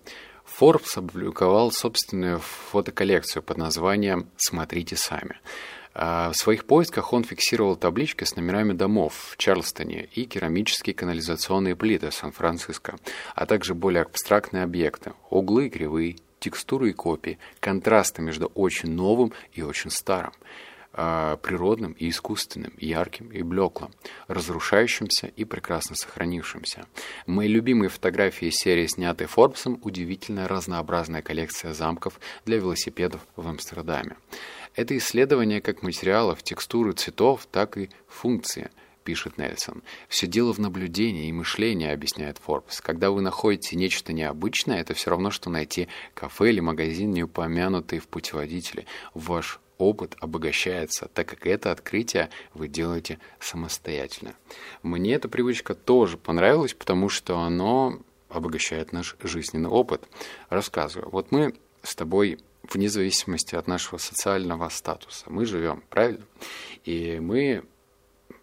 Forbes 0.59 0.97
опубликовал 0.97 1.71
собственную 1.71 2.39
фотоколлекцию 2.39 3.43
под 3.43 3.57
названием 3.57 4.27
«Смотрите 4.37 4.95
сами». 4.95 5.39
А, 5.93 6.31
в 6.31 6.35
своих 6.35 6.65
поисках 6.65 7.13
он 7.13 7.23
фиксировал 7.23 7.75
таблички 7.75 8.23
с 8.23 8.35
номерами 8.35 8.73
домов 8.73 9.13
в 9.31 9.37
Чарльстоне 9.37 10.05
и 10.05 10.25
керамические 10.25 10.95
канализационные 10.95 11.75
плиты 11.75 12.11
Сан-Франциско, 12.11 12.97
а 13.35 13.45
также 13.45 13.75
более 13.75 14.03
абстрактные 14.03 14.63
объекты– 14.63 15.13
углы 15.29 15.67
и 15.67 15.69
кривые, 15.69 16.15
текстуры 16.39 16.89
и 16.89 16.93
копии, 16.93 17.37
контрасты 17.59 18.23
между 18.23 18.47
очень 18.47 18.89
новым 18.89 19.33
и 19.53 19.61
очень 19.61 19.91
старым– 19.91 20.33
природным 20.97 21.91
и 21.91 22.09
искусственным, 22.09 22.73
ярким 22.77 23.29
и 23.31 23.43
блеклым, 23.43 23.91
разрушающимся 24.27 25.27
и 25.27 25.45
прекрасно 25.45 25.95
сохранившимся. 25.95 26.87
Мои 27.27 27.47
любимые 27.47 27.89
фотографии 27.89 28.49
серии, 28.49 28.87
снятые 28.87 29.27
Форбсом, 29.27 29.79
удивительная 29.83 30.47
разнообразная 30.47 31.21
коллекция 31.21 31.73
замков 31.73 32.19
для 32.45 32.57
велосипедов 32.57 33.21
в 33.35 33.47
Амстердаме. 33.47 34.17
Это 34.75 34.97
исследование 34.97 35.61
как 35.61 35.83
материалов, 35.83 36.41
текстуры 36.41 36.93
цветов, 36.93 37.47
так 37.51 37.77
и 37.77 37.89
функции– 38.07 38.71
пишет 39.07 39.37
Нельсон. 39.37 39.83
Все 40.09 40.27
дело 40.27 40.51
в 40.51 40.59
наблюдении 40.59 41.29
и 41.29 41.31
мышлении, 41.31 41.89
объясняет 41.89 42.39
Форбс. 42.39 42.81
Когда 42.81 43.09
вы 43.09 43.21
находите 43.21 43.77
нечто 43.77 44.11
необычное, 44.11 44.81
это 44.81 44.93
все 44.95 45.11
равно, 45.11 45.31
что 45.31 45.49
найти 45.49 45.87
кафе 46.13 46.49
или 46.49 46.59
магазин, 46.59 47.11
не 47.11 47.23
упомянутый 47.23 47.99
в 47.99 48.09
путеводителе. 48.09 48.85
Ваш 49.13 49.61
опыт 49.77 50.15
обогащается, 50.19 51.07
так 51.13 51.27
как 51.27 51.45
это 51.47 51.71
открытие 51.71 52.29
вы 52.53 52.67
делаете 52.67 53.19
самостоятельно. 53.39 54.33
Мне 54.83 55.13
эта 55.13 55.29
привычка 55.29 55.75
тоже 55.75 56.17
понравилась, 56.17 56.73
потому 56.73 57.09
что 57.09 57.39
оно 57.39 57.99
обогащает 58.29 58.91
наш 58.91 59.15
жизненный 59.21 59.69
опыт. 59.69 60.03
Рассказываю. 60.49 61.09
Вот 61.11 61.31
мы 61.31 61.55
с 61.83 61.95
тобой 61.95 62.39
вне 62.63 62.89
зависимости 62.89 63.55
от 63.55 63.67
нашего 63.67 63.97
социального 63.97 64.69
статуса. 64.69 65.25
Мы 65.27 65.45
живем, 65.45 65.83
правильно? 65.89 66.25
И 66.83 67.19
мы 67.19 67.63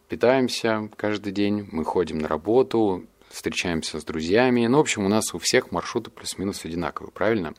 питаемся 0.08 0.88
каждый 0.96 1.32
день, 1.32 1.68
мы 1.70 1.84
ходим 1.84 2.18
на 2.18 2.28
работу, 2.28 3.04
встречаемся 3.34 4.00
с 4.00 4.04
друзьями. 4.04 4.66
Ну, 4.66 4.78
в 4.78 4.80
общем, 4.80 5.04
у 5.04 5.08
нас 5.08 5.34
у 5.34 5.38
всех 5.38 5.72
маршруты 5.72 6.10
плюс-минус 6.10 6.64
одинаковые, 6.64 7.12
правильно? 7.12 7.54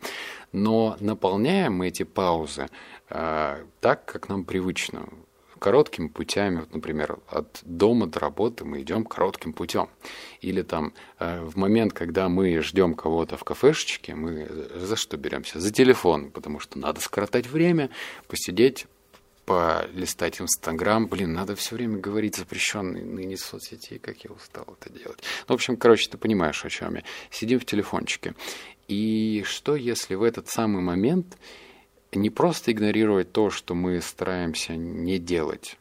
Но 0.52 0.98
наполняем 1.00 1.74
мы 1.74 1.90
эти 1.90 2.04
паузы 2.04 2.68
э, 3.10 3.64
так, 3.82 4.06
как 4.06 4.30
нам 4.30 4.46
привычно. 4.46 5.08
Короткими 5.60 6.10
путями, 6.10 6.60
вот, 6.60 6.74
например, 6.74 7.18
от 7.28 7.62
дома 7.64 8.08
до 8.08 8.20
работы 8.20 8.66
мы 8.66 8.82
идем 8.82 9.06
коротким 9.06 9.54
путем. 9.54 9.90
Или 10.42 10.62
там 10.62 10.94
э, 11.18 11.42
в 11.42 11.58
момент, 11.58 11.94
когда 11.94 12.30
мы 12.30 12.62
ждем 12.62 12.94
кого-то 12.94 13.38
в 13.38 13.44
кафешечке, 13.44 14.16
мы 14.16 14.48
за 14.76 14.96
что 14.96 15.18
беремся? 15.18 15.60
За 15.60 15.72
телефон, 15.72 16.30
потому 16.32 16.60
что 16.60 16.78
надо 16.78 17.00
скоротать 17.00 17.48
время, 17.48 17.90
посидеть 18.28 18.86
полистать 19.46 20.42
Инстаграм. 20.42 21.08
Блин, 21.08 21.34
надо 21.34 21.56
все 21.56 21.76
время 21.76 21.98
говорить 21.98 22.36
запрещенные 22.36 23.04
ныне 23.04 23.38
соцсети, 23.38 23.98
как 23.98 24.24
я 24.24 24.32
устал 24.32 24.66
это 24.80 24.92
делать. 24.92 25.20
Ну, 25.48 25.54
в 25.54 25.56
общем, 25.56 25.78
короче, 25.78 26.10
ты 26.10 26.18
понимаешь, 26.18 26.66
о 26.66 26.70
чем 26.70 26.96
я. 26.96 27.04
Сидим 27.30 27.60
в 27.60 27.66
телефончике. 27.66 28.34
И 28.88 29.44
что, 29.46 29.76
если 29.76 30.16
в 30.16 30.24
этот 30.24 30.48
самый 30.48 30.82
момент 30.82 31.38
не 32.12 32.30
просто 32.30 32.72
игнорировать 32.72 33.32
то, 33.32 33.50
что 33.50 33.76
мы 33.76 34.02
стараемся 34.02 34.76
не 34.76 35.20
делать, 35.20 35.78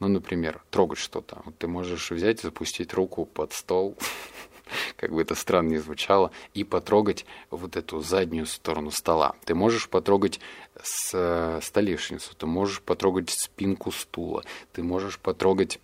ну, 0.00 0.08
например, 0.08 0.62
трогать 0.70 0.98
что-то. 0.98 1.42
Вот 1.44 1.58
ты 1.58 1.66
можешь 1.66 2.10
взять 2.10 2.40
и 2.40 2.42
запустить 2.42 2.94
руку 2.94 3.24
под 3.24 3.52
стол, 3.52 3.96
как 4.96 5.12
бы 5.12 5.22
это 5.22 5.34
странно 5.34 5.70
ни 5.70 5.76
звучало, 5.76 6.30
и 6.54 6.64
потрогать 6.64 7.26
вот 7.50 7.76
эту 7.76 8.00
заднюю 8.00 8.46
сторону 8.46 8.90
стола. 8.90 9.34
Ты 9.44 9.54
можешь 9.54 9.88
потрогать 9.88 10.40
с, 10.82 11.10
э, 11.14 11.60
столешницу, 11.62 12.34
ты 12.34 12.46
можешь 12.46 12.82
потрогать 12.82 13.30
спинку 13.30 13.90
стула, 13.90 14.42
ты 14.72 14.82
можешь 14.82 15.18
потрогать 15.18 15.80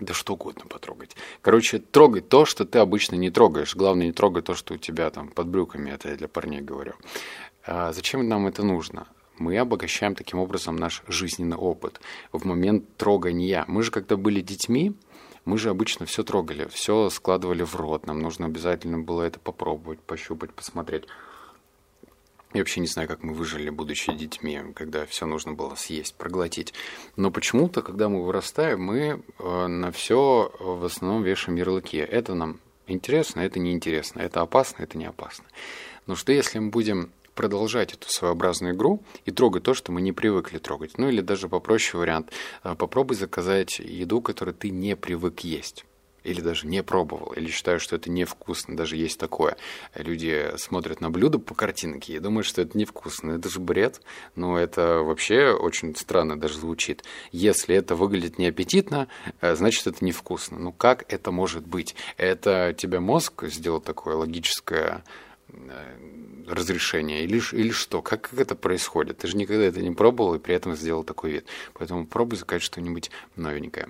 да 0.00 0.14
что 0.14 0.34
угодно 0.34 0.64
потрогать. 0.66 1.16
Короче, 1.42 1.78
трогай 1.78 2.22
то, 2.22 2.44
что 2.44 2.64
ты 2.64 2.80
обычно 2.80 3.14
не 3.14 3.30
трогаешь. 3.30 3.76
Главное, 3.76 4.06
не 4.06 4.12
трогай 4.12 4.42
то, 4.42 4.54
что 4.54 4.74
у 4.74 4.76
тебя 4.76 5.08
там 5.10 5.28
под 5.28 5.46
брюками, 5.46 5.90
это 5.90 6.08
я 6.08 6.16
для 6.16 6.26
парней 6.26 6.60
говорю. 6.60 6.94
А 7.64 7.92
зачем 7.92 8.26
нам 8.28 8.48
это 8.48 8.64
нужно? 8.64 9.06
Мы 9.38 9.56
обогащаем 9.58 10.14
таким 10.14 10.38
образом 10.38 10.76
наш 10.76 11.02
жизненный 11.06 11.56
опыт 11.56 12.00
в 12.32 12.44
момент 12.44 12.96
трогания. 12.96 13.64
Мы 13.68 13.82
же, 13.82 13.90
когда 13.90 14.16
были 14.16 14.40
детьми, 14.40 14.94
мы 15.44 15.58
же 15.58 15.70
обычно 15.70 16.06
все 16.06 16.22
трогали, 16.22 16.66
все 16.68 17.10
складывали 17.10 17.62
в 17.62 17.74
рот. 17.74 18.06
Нам 18.06 18.20
нужно 18.20 18.46
обязательно 18.46 18.98
было 18.98 19.22
это 19.22 19.40
попробовать, 19.40 20.00
пощупать, 20.00 20.52
посмотреть. 20.52 21.04
Я 22.54 22.60
вообще 22.60 22.80
не 22.80 22.86
знаю, 22.86 23.08
как 23.08 23.22
мы 23.22 23.32
выжили, 23.32 23.70
будучи 23.70 24.12
детьми, 24.12 24.60
когда 24.74 25.06
все 25.06 25.24
нужно 25.24 25.54
было 25.54 25.74
съесть, 25.74 26.14
проглотить. 26.14 26.74
Но 27.16 27.30
почему-то, 27.30 27.80
когда 27.80 28.10
мы 28.10 28.24
вырастаем, 28.24 28.82
мы 28.82 29.22
э, 29.38 29.66
на 29.66 29.90
все 29.90 30.52
в 30.60 30.84
основном 30.84 31.22
вешаем 31.22 31.56
ярлыки. 31.56 31.96
Это 31.96 32.34
нам 32.34 32.60
интересно, 32.86 33.40
это 33.40 33.58
неинтересно, 33.58 34.20
это 34.20 34.42
опасно, 34.42 34.82
это 34.82 34.98
не 34.98 35.06
опасно. 35.06 35.46
Но 36.06 36.14
что 36.14 36.32
если 36.32 36.58
мы 36.58 36.68
будем 36.70 37.10
продолжать 37.34 37.94
эту 37.94 38.08
своеобразную 38.08 38.74
игру 38.74 39.02
и 39.24 39.30
трогать 39.30 39.62
то, 39.62 39.74
что 39.74 39.92
мы 39.92 40.00
не 40.00 40.12
привыкли 40.12 40.58
трогать. 40.58 40.98
Ну 40.98 41.08
или 41.08 41.20
даже 41.20 41.48
попроще 41.48 41.98
вариант. 41.98 42.30
А, 42.62 42.74
попробуй 42.74 43.16
заказать 43.16 43.78
еду, 43.78 44.20
которую 44.20 44.54
ты 44.54 44.70
не 44.70 44.96
привык 44.96 45.40
есть 45.40 45.84
или 46.24 46.40
даже 46.40 46.66
не 46.66 46.82
пробовал, 46.82 47.32
или 47.32 47.48
считаю, 47.48 47.80
что 47.80 47.96
это 47.96 48.10
невкусно, 48.10 48.76
даже 48.76 48.96
есть 48.96 49.18
такое. 49.18 49.56
Люди 49.94 50.52
смотрят 50.56 51.00
на 51.00 51.10
блюдо 51.10 51.38
по 51.38 51.54
картинке 51.54 52.14
и 52.14 52.18
думают, 52.18 52.46
что 52.46 52.62
это 52.62 52.76
невкусно. 52.78 53.32
Это 53.32 53.48
же 53.48 53.60
бред, 53.60 54.00
но 54.34 54.58
это 54.58 54.98
вообще 54.98 55.50
очень 55.50 55.96
странно 55.96 56.38
даже 56.38 56.58
звучит. 56.58 57.04
Если 57.32 57.74
это 57.74 57.96
выглядит 57.96 58.38
неаппетитно, 58.38 59.08
э, 59.40 59.54
значит 59.54 59.86
это 59.86 60.04
невкусно. 60.04 60.58
Ну 60.58 60.72
как 60.72 61.04
это 61.12 61.30
может 61.30 61.66
быть? 61.66 61.94
Это 62.16 62.74
тебя 62.76 63.00
мозг 63.00 63.44
сделал 63.44 63.80
такое 63.80 64.16
логическое 64.16 65.04
Э, 65.52 65.96
разрешение 66.48 67.22
или, 67.24 67.40
или 67.52 67.70
что? 67.70 68.02
Как, 68.02 68.22
как 68.22 68.40
это 68.40 68.54
происходит? 68.56 69.18
Ты 69.18 69.28
же 69.28 69.36
никогда 69.36 69.64
это 69.64 69.80
не 69.80 69.92
пробовал 69.92 70.34
и 70.34 70.38
при 70.38 70.54
этом 70.54 70.74
сделал 70.74 71.04
такой 71.04 71.30
вид. 71.32 71.46
Поэтому 71.74 72.06
пробуй 72.06 72.36
заказать 72.36 72.62
что-нибудь 72.62 73.10
новенькое. 73.36 73.88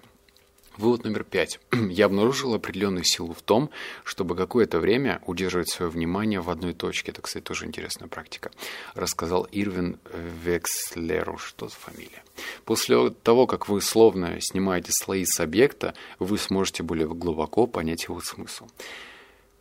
Вывод 0.76 1.04
номер 1.04 1.24
пять. 1.24 1.60
Я 1.72 2.06
обнаружил 2.06 2.54
определенную 2.54 3.04
силу 3.04 3.32
в 3.32 3.42
том, 3.42 3.70
чтобы 4.04 4.36
какое-то 4.36 4.80
время 4.80 5.20
удерживать 5.26 5.68
свое 5.68 5.90
внимание 5.90 6.40
в 6.40 6.50
одной 6.50 6.72
точке. 6.74 7.12
Это, 7.12 7.22
кстати, 7.22 7.42
тоже 7.42 7.66
интересная 7.66 8.08
практика. 8.08 8.50
Рассказал 8.94 9.46
Ирвин 9.50 9.98
Векслеру. 10.44 11.38
Что 11.38 11.68
за 11.68 11.74
фамилия? 11.74 12.22
После 12.64 13.10
того, 13.10 13.46
как 13.46 13.68
вы 13.68 13.80
словно 13.80 14.38
снимаете 14.40 14.90
слои 14.92 15.24
с 15.24 15.40
объекта, 15.40 15.94
вы 16.18 16.38
сможете 16.38 16.82
более 16.82 17.08
глубоко 17.08 17.66
понять 17.66 18.04
его 18.04 18.20
смысл. 18.20 18.68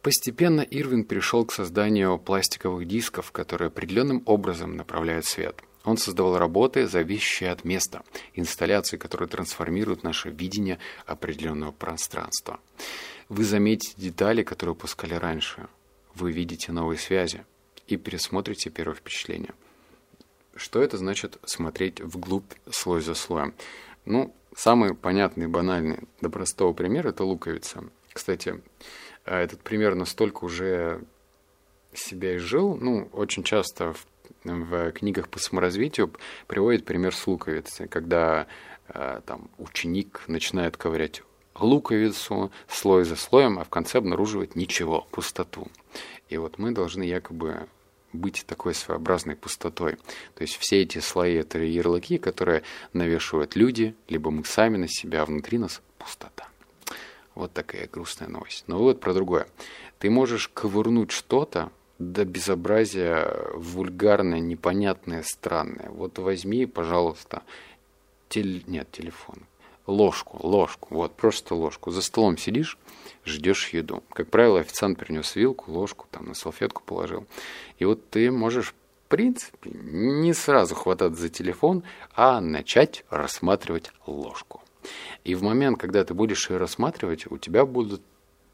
Постепенно 0.01 0.61
Ирвин 0.61 1.03
перешел 1.03 1.45
к 1.45 1.53
созданию 1.53 2.17
пластиковых 2.17 2.87
дисков, 2.87 3.31
которые 3.31 3.67
определенным 3.67 4.23
образом 4.25 4.75
направляют 4.75 5.25
свет– 5.25 5.61
он 5.83 5.97
создавал 5.97 6.37
работы, 6.37 6.87
зависящие 6.87 7.51
от 7.51 7.63
места, 7.65 8.03
инсталляции, 8.35 8.97
которые 8.97 9.27
трансформируют 9.27 10.03
наше 10.03 10.29
видение 10.29 10.77
определенного 11.05 11.71
пространства. 11.71 12.59
Вы 13.29 13.43
заметите 13.43 13.99
детали, 13.99 14.43
которые 14.43 14.73
упускали 14.73 15.15
раньше. 15.15 15.67
Вы 16.13 16.31
видите 16.31 16.71
новые 16.71 16.99
связи 16.99 17.45
и 17.87 17.97
пересмотрите 17.97 18.69
первое 18.69 18.95
впечатление. 18.95 19.53
Что 20.55 20.81
это 20.81 20.97
значит 20.97 21.39
смотреть 21.45 22.01
вглубь 22.01 22.51
слой 22.69 23.01
за 23.01 23.15
слоем? 23.15 23.53
Ну, 24.05 24.35
самый 24.55 24.93
понятный, 24.93 25.47
банальный, 25.47 25.99
до 26.19 26.29
простого 26.29 26.73
пример– 26.73 27.07
это 27.07 27.23
луковица. 27.23 27.85
Кстати, 28.13 28.61
этот 29.25 29.61
пример 29.61 29.95
настолько 29.95 30.45
уже 30.45 31.03
себя 31.93 32.37
изжил, 32.37 32.77
ну, 32.77 33.09
очень 33.13 33.43
часто 33.43 33.93
в 33.93 34.05
в 34.43 34.91
книгах 34.91 35.29
по 35.29 35.39
саморазвитию 35.39 36.11
приводит 36.47 36.85
пример 36.85 37.15
с 37.15 37.27
луковицей, 37.27 37.87
когда 37.87 38.47
э, 38.87 39.21
там 39.25 39.49
ученик 39.57 40.23
начинает 40.27 40.77
ковырять 40.77 41.21
луковицу 41.55 42.51
слой 42.67 43.03
за 43.03 43.15
слоем, 43.15 43.59
а 43.59 43.63
в 43.63 43.69
конце 43.69 43.99
обнаруживает 43.99 44.55
ничего, 44.55 45.07
пустоту. 45.11 45.67
И 46.29 46.37
вот 46.37 46.57
мы 46.57 46.71
должны 46.71 47.03
якобы 47.03 47.67
быть 48.13 48.45
такой 48.47 48.73
своеобразной 48.73 49.35
пустотой. 49.35 49.97
То 50.35 50.41
есть 50.41 50.57
все 50.57 50.81
эти 50.81 50.99
слои— 50.99 51.35
это 51.35 51.59
ярлыки, 51.59 52.17
которые 52.17 52.63
навешивают 52.93 53.55
люди, 53.55 53.95
либо 54.09 54.31
мы 54.31 54.43
сами 54.43 54.77
на 54.77 54.87
себя, 54.87 55.21
а 55.21 55.25
внутри 55.25 55.57
нас 55.57 55.81
пустота. 55.97 56.50
Вот 57.35 57.53
такая 57.53 57.87
грустная 57.87 58.27
новость. 58.27 58.65
Но 58.67 58.77
вот 58.77 58.99
про 58.99 59.13
другое. 59.13 59.47
Ты 59.99 60.09
можешь 60.09 60.49
ковырнуть 60.49 61.11
что-то, 61.11 61.71
до 62.01 62.25
безобразия 62.25 63.31
вульгарное, 63.53 64.39
непонятное, 64.39 65.23
странное. 65.23 65.89
Вот 65.89 66.17
возьми, 66.17 66.65
пожалуйста, 66.65 67.43
тель... 68.27 68.63
нет, 68.67 68.89
телефон, 68.91 69.35
ложку, 69.85 70.39
ложку, 70.45 70.95
вот, 70.95 71.15
просто 71.15 71.53
ложку. 71.55 71.91
За 71.91 72.01
столом 72.01 72.37
сидишь, 72.37 72.77
ждешь 73.25 73.69
еду. 73.69 74.03
Как 74.13 74.29
правило, 74.29 74.59
официант 74.59 74.97
принес 74.97 75.35
вилку, 75.35 75.71
ложку, 75.71 76.07
там 76.09 76.27
на 76.27 76.33
салфетку 76.33 76.81
положил. 76.83 77.27
И 77.77 77.85
вот 77.85 78.09
ты 78.09 78.31
можешь, 78.31 78.73
в 79.05 79.09
принципе, 79.09 79.69
не 79.71 80.33
сразу 80.33 80.73
хвататься 80.75 81.21
за 81.21 81.29
телефон, 81.29 81.83
а 82.15 82.41
начать 82.41 83.05
рассматривать 83.09 83.91
ложку. 84.07 84.61
И 85.23 85.35
в 85.35 85.43
момент, 85.43 85.79
когда 85.79 86.03
ты 86.03 86.13
будешь 86.13 86.49
ее 86.49 86.57
рассматривать, 86.57 87.29
у 87.29 87.37
тебя 87.37 87.65
будут 87.65 88.01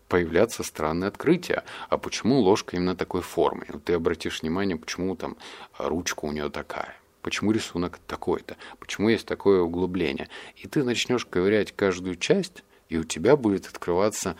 появляться 0.08 0.64
странные 0.64 1.10
открытия. 1.10 1.64
А 1.90 1.98
почему 1.98 2.40
ложка 2.40 2.76
именно 2.76 2.96
такой 2.96 3.22
формы? 3.22 3.66
Вот 3.70 3.84
ты 3.84 3.94
обратишь 3.94 4.42
внимание, 4.42 4.78
почему 4.78 5.16
там 5.16 5.38
ручка 5.78 6.26
у 6.26 6.32
нее 6.32 6.50
такая. 6.50 6.96
Почему 7.22 7.52
рисунок 7.52 8.00
такой-то? 8.08 8.56
Почему 8.80 9.10
есть 9.10 9.26
такое 9.26 9.62
углубление? 9.62 10.30
И 10.56 10.68
ты 10.68 10.84
начнешь 10.84 11.26
ковырять 11.26 11.74
каждую 11.76 12.16
часть, 12.16 12.64
и 12.90 12.98
у 12.98 13.04
тебя 13.04 13.36
будет 13.36 13.68
открываться 13.68 14.38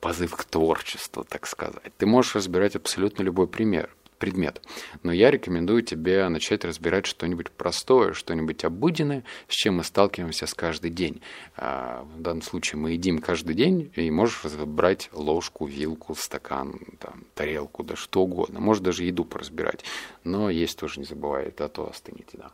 позыв 0.00 0.36
к 0.36 0.44
творчеству, 0.44 1.24
так 1.24 1.46
сказать. 1.46 1.92
Ты 1.96 2.04
можешь 2.04 2.34
разбирать 2.34 2.76
абсолютно 2.76 3.22
любой 3.22 3.46
пример– 3.46 3.94
предмет. 4.22 4.62
Но 5.02 5.10
я 5.10 5.32
рекомендую 5.32 5.82
тебе 5.82 6.28
начать 6.28 6.64
разбирать 6.64 7.06
что-нибудь 7.06 7.50
простое, 7.50 8.12
что-нибудь 8.12 8.64
обыденное, 8.64 9.24
с 9.48 9.54
чем 9.54 9.78
мы 9.78 9.82
сталкиваемся 9.82 10.46
с 10.46 10.54
каждый 10.54 10.92
день. 10.92 11.20
А, 11.56 12.04
в 12.04 12.20
данном 12.20 12.42
случае 12.42 12.78
мы 12.78 12.92
едим 12.92 13.18
каждый 13.18 13.56
день, 13.56 13.90
и 13.96 14.08
можешь 14.12 14.44
брать 14.44 15.10
ложку, 15.12 15.66
вилку, 15.66 16.14
стакан, 16.14 16.78
там, 17.00 17.24
тарелку, 17.34 17.82
да 17.82 17.96
что 17.96 18.22
угодно. 18.22 18.60
Можешь 18.60 18.84
даже 18.84 19.02
еду 19.02 19.24
поразбирать. 19.24 19.84
Но 20.22 20.50
есть 20.50 20.78
тоже 20.78 21.00
не 21.00 21.04
забывай, 21.04 21.52
а 21.58 21.68
то 21.68 21.90
остынете, 21.90 22.38
да. 22.38 22.52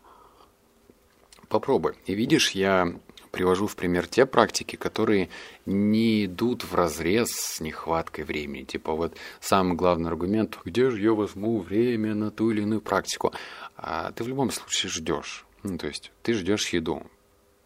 Попробуй. 1.50 1.96
И 2.06 2.14
видишь, 2.14 2.52
я 2.52 2.94
привожу 3.30 3.66
в 3.66 3.76
пример 3.76 4.06
те 4.06 4.26
практики, 4.26 4.76
которые 4.76 5.28
не 5.66 6.24
идут 6.24 6.64
в 6.64 6.74
разрез 6.74 7.30
с 7.30 7.60
нехваткой 7.60 8.24
времени. 8.24 8.64
Типа 8.64 8.92
вот 8.92 9.16
самый 9.40 9.76
главный 9.76 10.08
аргумент, 10.08 10.58
где 10.64 10.90
же 10.90 11.00
я 11.00 11.12
возьму 11.12 11.60
время 11.60 12.14
на 12.14 12.30
ту 12.30 12.50
или 12.50 12.62
иную 12.62 12.80
практику? 12.80 13.32
А 13.76 14.12
ты 14.12 14.24
в 14.24 14.28
любом 14.28 14.50
случае 14.50 14.90
ждешь. 14.90 15.46
Ну, 15.62 15.78
то 15.78 15.86
есть 15.86 16.12
ты 16.22 16.34
ждешь 16.34 16.68
еду. 16.70 17.02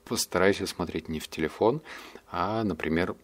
Постарайся 0.05 0.67
смотреть 0.67 1.09
не 1.09 1.21
в 1.21 1.29
телефон, 1.29 1.81
а, 2.31 2.65
например, 2.65 3.15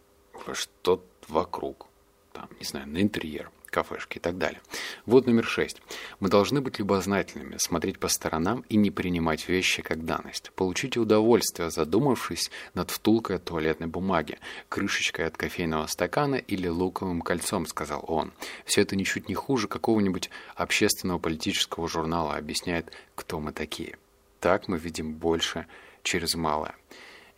что 0.52 1.04
вокруг. 1.26 1.86
Там, 2.32 2.48
не 2.58 2.64
знаю, 2.64 2.88
на 2.88 3.02
интерьер 3.02 3.50
кафешки 3.70 4.18
и 4.18 4.20
так 4.20 4.38
далее. 4.38 4.60
Вот 5.06 5.26
номер 5.26 5.44
шесть. 5.44 5.80
Мы 6.20 6.28
должны 6.28 6.60
быть 6.60 6.78
любознательными, 6.78 7.56
смотреть 7.58 7.98
по 7.98 8.08
сторонам 8.08 8.64
и 8.68 8.76
не 8.76 8.90
принимать 8.90 9.48
вещи 9.48 9.82
как 9.82 10.04
данность. 10.04 10.50
Получите 10.54 11.00
удовольствие, 11.00 11.70
задумавшись 11.70 12.50
над 12.74 12.90
втулкой 12.90 13.36
от 13.36 13.44
туалетной 13.44 13.86
бумаги, 13.86 14.38
крышечкой 14.68 15.26
от 15.26 15.36
кофейного 15.36 15.86
стакана 15.86 16.36
или 16.36 16.68
луковым 16.68 17.22
кольцом, 17.22 17.66
сказал 17.66 18.04
он. 18.06 18.32
Все 18.64 18.82
это 18.82 18.96
ничуть 18.96 19.28
не 19.28 19.34
хуже 19.34 19.68
какого-нибудь 19.68 20.30
общественного 20.54 21.18
политического 21.18 21.88
журнала 21.88 22.36
объясняет, 22.36 22.92
кто 23.14 23.40
мы 23.40 23.52
такие. 23.52 23.96
Так 24.40 24.68
мы 24.68 24.78
видим 24.78 25.14
больше 25.14 25.66
через 26.02 26.34
малое. 26.34 26.74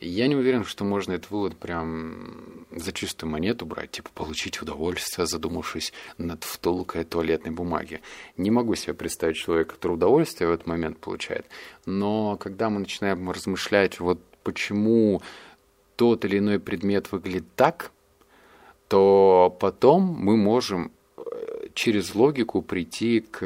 Я 0.00 0.28
не 0.28 0.34
уверен, 0.34 0.64
что 0.64 0.84
можно 0.84 1.12
этот 1.12 1.30
вывод 1.30 1.58
прям 1.58 2.66
за 2.70 2.90
чистую 2.90 3.28
монету 3.30 3.66
брать, 3.66 3.90
типа 3.90 4.08
получить 4.14 4.62
удовольствие, 4.62 5.26
задумавшись 5.26 5.92
над 6.16 6.42
втулкой 6.42 7.04
туалетной 7.04 7.50
бумаги. 7.50 8.00
Не 8.38 8.50
могу 8.50 8.74
себе 8.76 8.94
представить 8.94 9.36
человека, 9.36 9.74
который 9.74 9.92
удовольствие 9.92 10.48
в 10.48 10.52
этот 10.52 10.66
момент 10.66 10.98
получает. 10.98 11.44
Но 11.84 12.38
когда 12.38 12.70
мы 12.70 12.80
начинаем 12.80 13.30
размышлять, 13.30 14.00
вот 14.00 14.22
почему 14.42 15.20
тот 15.96 16.24
или 16.24 16.38
иной 16.38 16.60
предмет 16.60 17.12
выглядит 17.12 17.44
так, 17.54 17.92
то 18.88 19.54
потом 19.60 20.02
мы 20.02 20.38
можем 20.38 20.92
э, 21.18 21.68
через 21.74 22.14
логику 22.14 22.62
прийти 22.62 23.20
к, 23.20 23.38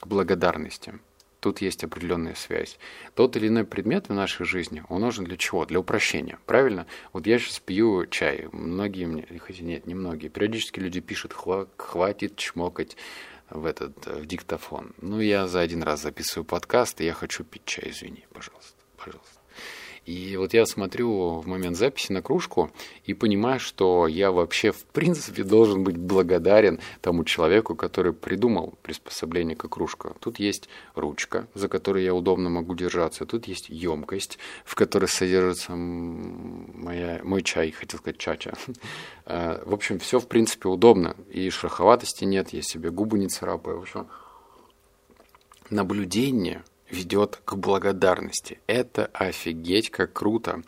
к 0.00 0.06
благодарности 0.06 0.98
тут 1.40 1.60
есть 1.60 1.84
определенная 1.84 2.34
связь. 2.34 2.78
Тот 3.14 3.36
или 3.36 3.48
иной 3.48 3.64
предмет 3.64 4.08
в 4.08 4.14
нашей 4.14 4.46
жизни, 4.46 4.84
он 4.88 5.02
нужен 5.02 5.24
для 5.24 5.36
чего? 5.36 5.64
Для 5.64 5.80
упрощения, 5.80 6.38
правильно? 6.46 6.86
Вот 7.12 7.26
я 7.26 7.38
сейчас 7.38 7.60
пью 7.60 8.06
чай, 8.06 8.48
многие 8.52 9.06
мне, 9.06 9.26
хотя 9.40 9.62
нет, 9.62 9.86
не 9.86 9.94
многие, 9.94 10.28
периодически 10.28 10.80
люди 10.80 11.00
пишут, 11.00 11.34
хватит 11.76 12.36
чмокать 12.36 12.96
в 13.50 13.64
этот 13.64 14.06
в 14.06 14.26
диктофон. 14.26 14.92
Ну, 15.00 15.20
я 15.20 15.46
за 15.48 15.60
один 15.60 15.82
раз 15.82 16.02
записываю 16.02 16.44
подкаст, 16.44 17.00
и 17.00 17.04
я 17.04 17.14
хочу 17.14 17.44
пить 17.44 17.64
чай, 17.64 17.90
извини, 17.90 18.26
пожалуйста, 18.32 18.74
пожалуйста. 18.96 19.37
И 20.08 20.38
вот 20.38 20.54
я 20.54 20.64
смотрю 20.64 21.40
в 21.40 21.46
момент 21.46 21.76
записи 21.76 22.12
на 22.12 22.22
кружку 22.22 22.70
и 23.04 23.12
понимаю, 23.12 23.60
что 23.60 24.06
я 24.06 24.32
вообще 24.32 24.72
в 24.72 24.82
принципе 24.86 25.44
должен 25.44 25.84
быть 25.84 25.98
благодарен 25.98 26.80
тому 27.02 27.24
человеку, 27.24 27.76
который 27.76 28.14
придумал 28.14 28.78
приспособление 28.80 29.54
к 29.54 29.68
кружка. 29.68 30.14
Тут 30.18 30.38
есть 30.38 30.70
ручка, 30.94 31.46
за 31.52 31.68
которой 31.68 32.04
я 32.04 32.14
удобно 32.14 32.48
могу 32.48 32.74
держаться. 32.74 33.26
Тут 33.26 33.48
есть 33.48 33.68
емкость, 33.68 34.38
в 34.64 34.76
которой 34.76 35.10
содержится 35.10 35.74
моя, 35.76 37.20
мой 37.22 37.42
чай, 37.42 37.70
хотел 37.70 37.98
сказать 37.98 38.18
чача. 38.18 38.54
А, 39.30 39.62
в 39.66 39.74
общем, 39.74 39.98
все 39.98 40.20
в 40.20 40.26
принципе 40.26 40.70
удобно. 40.70 41.14
И 41.30 41.50
шероховатости 41.50 42.24
нет, 42.24 42.54
я 42.54 42.62
себе 42.62 42.90
губы 42.90 43.18
не 43.18 43.28
царапаю. 43.28 43.80
В 43.80 43.82
общем, 43.82 44.06
наблюдение– 45.68 46.64
ведет 46.90 47.40
к 47.44 47.54
благодарности. 47.54 48.60
Это 48.66 49.06
офигеть 49.12 49.90
как 49.90 50.12
круто 50.12 50.62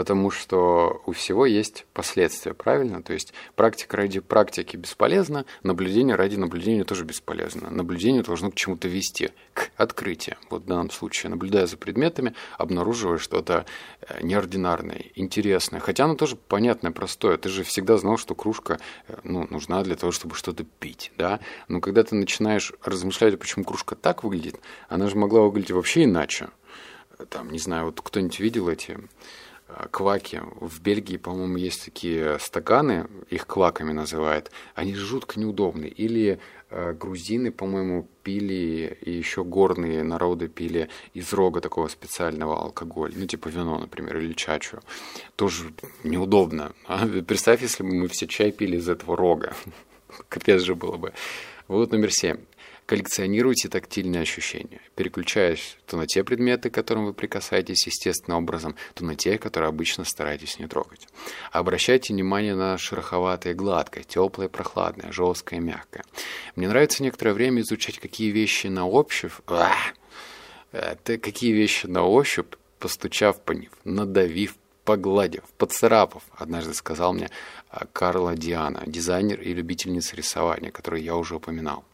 потому 0.00 0.30
что 0.30 1.02
у 1.04 1.12
всего 1.12 1.44
есть 1.44 1.84
последствия, 1.92 2.54
правильно? 2.54 3.02
То 3.02 3.12
есть 3.12 3.34
практика 3.54 3.98
ради 3.98 4.20
практики 4.20 4.78
бесполезна, 4.78 5.44
наблюдение 5.62 6.16
ради 6.16 6.36
наблюдения 6.36 6.84
тоже 6.84 7.04
бесполезно. 7.04 7.68
Наблюдение 7.68 8.22
должно 8.22 8.50
к 8.50 8.54
чему-то 8.54 8.88
вести, 8.88 9.28
к 9.52 9.70
открытию. 9.76 10.38
Вот 10.48 10.62
в 10.62 10.64
данном 10.64 10.88
случае, 10.90 11.28
наблюдая 11.28 11.66
за 11.66 11.76
предметами, 11.76 12.34
обнаруживая 12.56 13.18
что-то 13.18 13.66
э, 14.00 14.22
неординарное, 14.22 15.04
интересное. 15.16 15.80
Хотя 15.80 16.06
оно 16.06 16.14
тоже 16.14 16.36
понятное, 16.36 16.92
простое. 16.92 17.36
Ты 17.36 17.50
же 17.50 17.62
всегда 17.62 17.98
знал, 17.98 18.16
что 18.16 18.34
кружка 18.34 18.80
э, 19.06 19.18
ну, 19.22 19.46
нужна 19.50 19.82
для 19.82 19.96
того, 19.96 20.12
чтобы 20.12 20.34
что-то 20.34 20.64
пить, 20.64 21.12
да? 21.18 21.40
Но 21.68 21.82
когда 21.82 22.04
ты 22.04 22.14
начинаешь 22.14 22.72
размышлять, 22.82 23.38
почему 23.38 23.66
кружка 23.66 23.96
так 23.96 24.24
выглядит, 24.24 24.60
она 24.88 25.10
же 25.10 25.16
могла 25.16 25.42
выглядеть 25.42 25.72
вообще 25.72 26.04
иначе. 26.04 26.48
Там, 27.28 27.50
не 27.50 27.58
знаю, 27.58 27.84
вот 27.84 28.00
кто-нибудь 28.00 28.40
видел 28.40 28.70
эти 28.70 28.98
Э, 28.98 29.49
кваки. 29.90 30.42
В 30.60 30.80
Бельгии, 30.80 31.16
по-моему, 31.16 31.56
есть 31.56 31.84
такие 31.84 32.38
стаканы, 32.38 33.06
их 33.28 33.46
кваками 33.46 33.92
называют. 33.92 34.50
Они 34.74 34.94
жутко 34.94 35.38
неудобные. 35.38 35.90
Или 35.90 36.38
э, 36.70 36.92
грузины, 36.92 37.50
по-моему, 37.50 38.08
пили, 38.22 38.98
и 39.00 39.10
еще 39.10 39.44
горные 39.44 40.02
народы 40.02 40.48
пили 40.48 40.88
из 41.14 41.32
рога 41.32 41.60
такого 41.60 41.88
специального 41.88 42.60
алкоголя. 42.60 43.14
Ну, 43.16 43.26
типа 43.26 43.48
вино, 43.48 43.78
например, 43.78 44.18
или 44.18 44.32
чачу. 44.32 44.80
Тоже 45.36 45.72
неудобно. 46.04 46.72
А? 46.86 47.06
Представь, 47.06 47.62
если 47.62 47.82
бы 47.82 47.94
мы 47.94 48.08
все 48.08 48.26
чай 48.26 48.52
пили 48.52 48.76
из 48.76 48.88
этого 48.88 49.16
рога. 49.16 49.54
Капец 50.28 50.62
же 50.62 50.74
было 50.74 50.96
бы. 50.96 51.12
Вот 51.68 51.92
номер 51.92 52.10
семь. 52.10 52.38
Коллекционируйте 52.90 53.68
тактильные 53.68 54.22
ощущения, 54.22 54.80
переключаясь 54.96 55.76
то 55.86 55.96
на 55.96 56.08
те 56.08 56.24
предметы, 56.24 56.70
к 56.70 56.74
которым 56.74 57.06
вы 57.06 57.14
прикасаетесь 57.14 57.86
естественным 57.86 58.42
образом, 58.42 58.74
то 58.94 59.04
на 59.04 59.14
те, 59.14 59.38
которые 59.38 59.68
обычно 59.68 60.02
стараетесь 60.02 60.58
не 60.58 60.66
трогать. 60.66 61.06
Обращайте 61.52 62.12
внимание 62.12 62.56
на 62.56 62.76
шероховатое 62.78 63.54
гладкое, 63.54 64.02
теплое 64.02 64.48
прохладное, 64.48 65.12
жесткое 65.12 65.60
мягкое. 65.60 66.02
Мне 66.56 66.66
нравится 66.66 67.04
некоторое 67.04 67.32
время 67.32 67.60
изучать, 67.60 68.00
какие 68.00 68.32
вещи 68.32 68.66
на 68.66 68.88
ощупь... 68.88 69.34
Это 70.72 71.16
какие 71.18 71.52
вещи 71.52 71.86
на 71.86 72.02
ощупь, 72.02 72.56
постучав 72.80 73.40
по 73.40 73.52
ним, 73.52 73.70
надавив, 73.84 74.56
погладив, 74.84 75.44
поцарапав, 75.58 76.24
однажды 76.32 76.74
сказал 76.74 77.12
мне 77.12 77.30
а, 77.68 77.86
Карла 77.86 78.34
Диана, 78.34 78.82
дизайнер 78.84 79.40
и 79.40 79.54
любительница 79.54 80.16
рисования, 80.16 80.72
которую 80.72 81.04
я 81.04 81.14
уже 81.14 81.36
упоминал. 81.36 81.84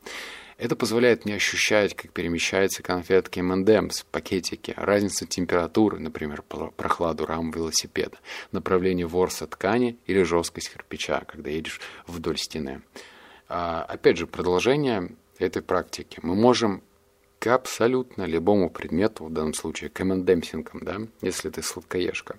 Это 0.58 0.74
позволяет 0.74 1.26
мне 1.26 1.34
ощущать, 1.34 1.94
как 1.94 2.12
перемещаются 2.12 2.82
конфетки 2.82 3.40
M&M's, 3.40 4.06
пакетики, 4.10 4.72
разницу 4.76 5.26
температуры, 5.26 5.98
например, 5.98 6.42
прохладу 6.42 7.26
рам 7.26 7.50
велосипеда, 7.50 8.18
направление 8.52 9.06
ворса 9.06 9.46
ткани 9.46 9.98
или 10.06 10.22
жесткость 10.22 10.72
кирпича, 10.72 11.24
когда 11.26 11.50
едешь 11.50 11.80
вдоль 12.06 12.38
стены. 12.38 12.80
А, 13.48 13.82
опять 13.82 14.16
же, 14.16 14.26
продолжение 14.26 15.10
этой 15.38 15.60
практики. 15.60 16.20
Мы 16.22 16.34
можем 16.34 16.82
к 17.38 17.48
абсолютно 17.48 18.24
любому 18.24 18.70
предмету, 18.70 19.26
в 19.26 19.32
данном 19.32 19.52
случае 19.52 19.90
к 19.90 20.00
M&M'сингам, 20.00 20.80
да, 20.80 21.00
если 21.20 21.50
ты 21.50 21.62
сладкоежка, 21.62 22.36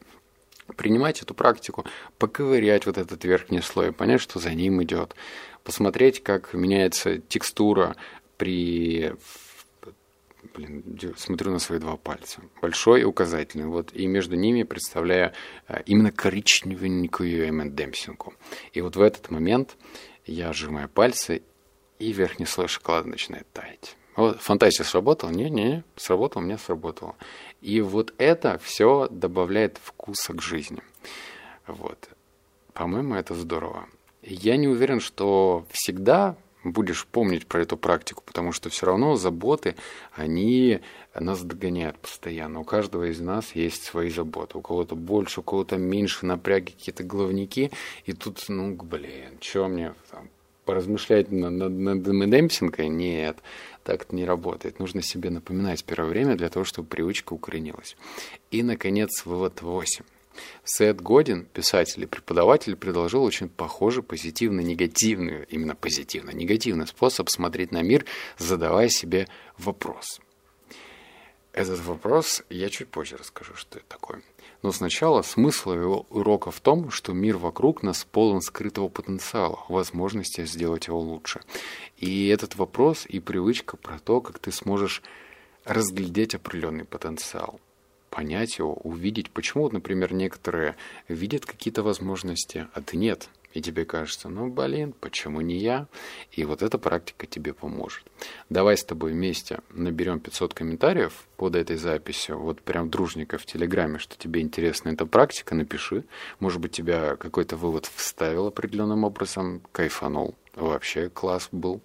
принимать 0.75 1.21
эту 1.21 1.33
практику, 1.33 1.85
поковырять 2.17 2.85
вот 2.85 2.97
этот 2.97 3.23
верхний 3.23 3.61
слой, 3.61 3.91
понять, 3.91 4.21
что 4.21 4.39
за 4.39 4.53
ним 4.53 4.83
идет, 4.83 5.15
посмотреть, 5.63 6.23
как 6.23 6.53
меняется 6.53 7.19
текстура 7.19 7.95
при... 8.37 9.13
Блин, 10.53 10.83
смотрю 11.17 11.51
на 11.51 11.59
свои 11.59 11.77
два 11.77 11.97
пальца. 11.97 12.41
Большой 12.61 13.01
и 13.01 13.03
указательный. 13.03 13.65
Вот, 13.65 13.93
и 13.93 14.07
между 14.07 14.35
ними 14.35 14.63
представляю 14.63 15.33
э, 15.67 15.81
именно 15.85 16.11
коричневенькую 16.11 17.49
эмендемпсинку. 17.49 18.33
И 18.71 18.81
вот 18.81 18.95
в 18.95 19.01
этот 19.01 19.29
момент 19.29 19.75
я 20.25 20.53
сжимаю 20.53 20.87
пальцы, 20.89 21.43
и 21.99 22.11
верхний 22.13 22.45
слой 22.45 22.67
шоколада 22.67 23.09
начинает 23.09 23.51
таять. 23.51 23.97
Вот, 24.17 24.41
фантазия 24.41 24.83
сработала? 24.83 25.29
Не-не, 25.29 25.83
сработало, 25.95 26.41
у 26.41 26.45
меня 26.45 26.57
сработало. 26.57 27.15
И 27.61 27.81
вот 27.81 28.13
это 28.17 28.57
все 28.57 29.07
добавляет 29.09 29.79
вкуса 29.81 30.33
к 30.33 30.41
жизни. 30.41 30.81
Вот. 31.67 32.09
По-моему, 32.73 33.13
это 33.13 33.35
здорово. 33.35 33.87
Я 34.23 34.57
не 34.57 34.67
уверен, 34.67 34.99
что 34.99 35.65
всегда 35.69 36.35
будешь 36.63 37.05
помнить 37.05 37.45
про 37.45 37.61
эту 37.61 37.77
практику, 37.77 38.23
потому 38.25 38.51
что 38.51 38.69
все 38.69 38.87
равно 38.87 39.15
заботы, 39.15 39.75
они 40.13 40.81
нас 41.13 41.43
догоняют 41.43 41.99
постоянно. 41.99 42.61
У 42.61 42.63
каждого 42.63 43.09
из 43.11 43.19
нас 43.19 43.55
есть 43.55 43.83
свои 43.83 44.09
заботы. 44.09 44.57
У 44.57 44.61
кого-то 44.61 44.95
больше, 44.95 45.41
у 45.41 45.43
кого-то 45.43 45.77
меньше 45.77 46.25
напряги, 46.25 46.71
какие-то 46.71 47.03
головники. 47.03 47.71
И 48.05 48.13
тут, 48.13 48.43
ну, 48.47 48.75
блин, 48.75 49.37
что 49.39 49.67
мне 49.67 49.93
там, 50.09 50.27
поразмышлять 50.67 51.31
над, 51.31 51.71
над, 51.71 52.29
демпсингой? 52.29 52.89
Нет, 52.89 53.37
так 53.83 54.03
это 54.03 54.15
не 54.15 54.25
работает. 54.25 54.79
Нужно 54.79 55.01
себе 55.01 55.29
напоминать 55.29 55.83
первое 55.85 56.09
время 56.09 56.35
для 56.35 56.49
того, 56.49 56.65
чтобы 56.65 56.89
привычка 56.89 57.33
укоренилась. 57.33 57.95
И, 58.51 58.61
наконец, 58.63 59.25
вывод 59.25 59.61
8. 59.61 60.03
Сет 60.65 61.01
Годин, 61.01 61.47
писатель 61.51 62.03
и 62.03 62.05
преподаватель, 62.05 62.75
предложил 62.75 63.23
очень 63.23 63.49
похожий 63.49 64.03
позитивно-негативный, 64.03 65.45
именно 65.49 65.73
позитивно-негативный 65.73 66.85
способ 66.85 67.29
смотреть 67.29 67.71
на 67.71 67.81
мир, 67.81 68.05
задавая 68.37 68.89
себе 68.89 69.27
вопрос. 69.57 70.19
Этот 71.53 71.79
вопрос 71.79 72.43
я 72.49 72.69
чуть 72.69 72.89
позже 72.89 73.17
расскажу, 73.17 73.55
что 73.55 73.79
это 73.79 73.87
такое. 73.87 74.21
Но 74.63 74.71
сначала 74.71 75.21
смысл 75.21 75.71
его 75.73 76.05
урока 76.09 76.51
в 76.51 76.59
том, 76.59 76.89
что 76.89 77.13
мир 77.13 77.37
вокруг 77.37 77.83
нас 77.83 78.03
полон 78.03 78.41
скрытого 78.41 78.89
потенциала, 78.89 79.59
возможности 79.69 80.45
сделать 80.45 80.87
его 80.87 80.99
лучше. 80.99 81.41
И 81.97 82.27
этот 82.27 82.55
вопрос 82.55 83.05
и 83.05 83.19
привычка 83.19 83.77
про 83.77 83.99
то, 83.99 84.21
как 84.21 84.39
ты 84.39 84.51
сможешь 84.51 85.03
разглядеть 85.65 86.35
определенный 86.35 86.85
потенциал 86.85 87.59
понять 88.09 88.57
его, 88.57 88.73
увидеть, 88.73 89.29
почему, 89.29 89.63
вот, 89.63 89.73
например, 89.73 90.13
некоторые 90.13 90.75
видят 91.07 91.45
какие-то 91.45 91.83
возможности, 91.83 92.67
а 92.73 92.81
ты 92.81 92.97
нет. 92.97 93.29
И 93.53 93.61
тебе 93.61 93.85
кажется, 93.85 94.29
ну, 94.29 94.49
блин, 94.49 94.93
почему 94.99 95.41
не 95.41 95.57
я? 95.57 95.87
И 96.31 96.45
вот 96.45 96.61
эта 96.61 96.77
практика 96.77 97.25
тебе 97.25 97.53
поможет. 97.53 98.05
Давай 98.49 98.77
с 98.77 98.83
тобой 98.83 99.13
вместе 99.13 99.59
наберем 99.69 100.19
500 100.19 100.53
комментариев 100.53 101.27
под 101.37 101.55
этой 101.55 101.77
записью, 101.77 102.39
вот 102.39 102.61
прям 102.61 102.89
дружника 102.89 103.37
в 103.37 103.45
Телеграме, 103.45 103.99
что 103.99 104.17
тебе 104.17 104.41
интересна 104.41 104.89
эта 104.89 105.05
практика, 105.05 105.55
напиши. 105.55 106.03
Может 106.39 106.61
быть, 106.61 106.71
тебя 106.71 107.15
какой-то 107.15 107.55
вывод 107.55 107.85
вставил 107.85 108.47
определенным 108.47 109.03
образом, 109.03 109.61
кайфанул 109.71 110.35
вообще 110.65 111.09
класс 111.09 111.49
был, 111.51 111.81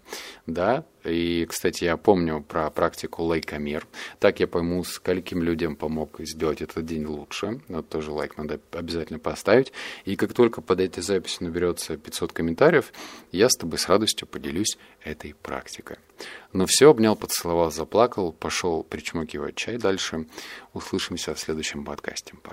да. 0.46 0.84
И, 1.04 1.46
кстати, 1.46 1.84
я 1.84 1.96
помню 1.96 2.42
про 2.42 2.70
практику 2.70 3.24
лайкомер. 3.24 3.86
Так 4.20 4.40
я 4.40 4.46
пойму, 4.46 4.84
скольким 4.84 5.42
людям 5.42 5.74
помог 5.74 6.20
сделать 6.20 6.62
этот 6.62 6.86
день 6.86 7.04
лучше. 7.04 7.60
Вот 7.68 7.88
тоже 7.88 8.12
лайк 8.12 8.36
надо 8.36 8.60
обязательно 8.70 9.18
поставить. 9.18 9.72
И 10.04 10.16
как 10.16 10.32
только 10.32 10.60
под 10.60 10.80
этой 10.80 11.02
записью 11.02 11.48
наберется 11.48 11.96
500 11.96 12.32
комментариев, 12.32 12.92
я 13.32 13.48
с 13.48 13.56
тобой 13.56 13.78
с 13.78 13.88
радостью 13.88 14.28
поделюсь 14.28 14.78
этой 15.02 15.34
практикой. 15.34 15.96
Ну 16.52 16.66
все, 16.66 16.90
обнял, 16.90 17.16
поцеловал, 17.16 17.72
заплакал, 17.72 18.32
пошел 18.32 18.84
причмокивать 18.84 19.56
чай 19.56 19.78
дальше. 19.78 20.26
Услышимся 20.72 21.34
в 21.34 21.40
следующем 21.40 21.84
подкасте. 21.84 22.34
Пока. 22.42 22.50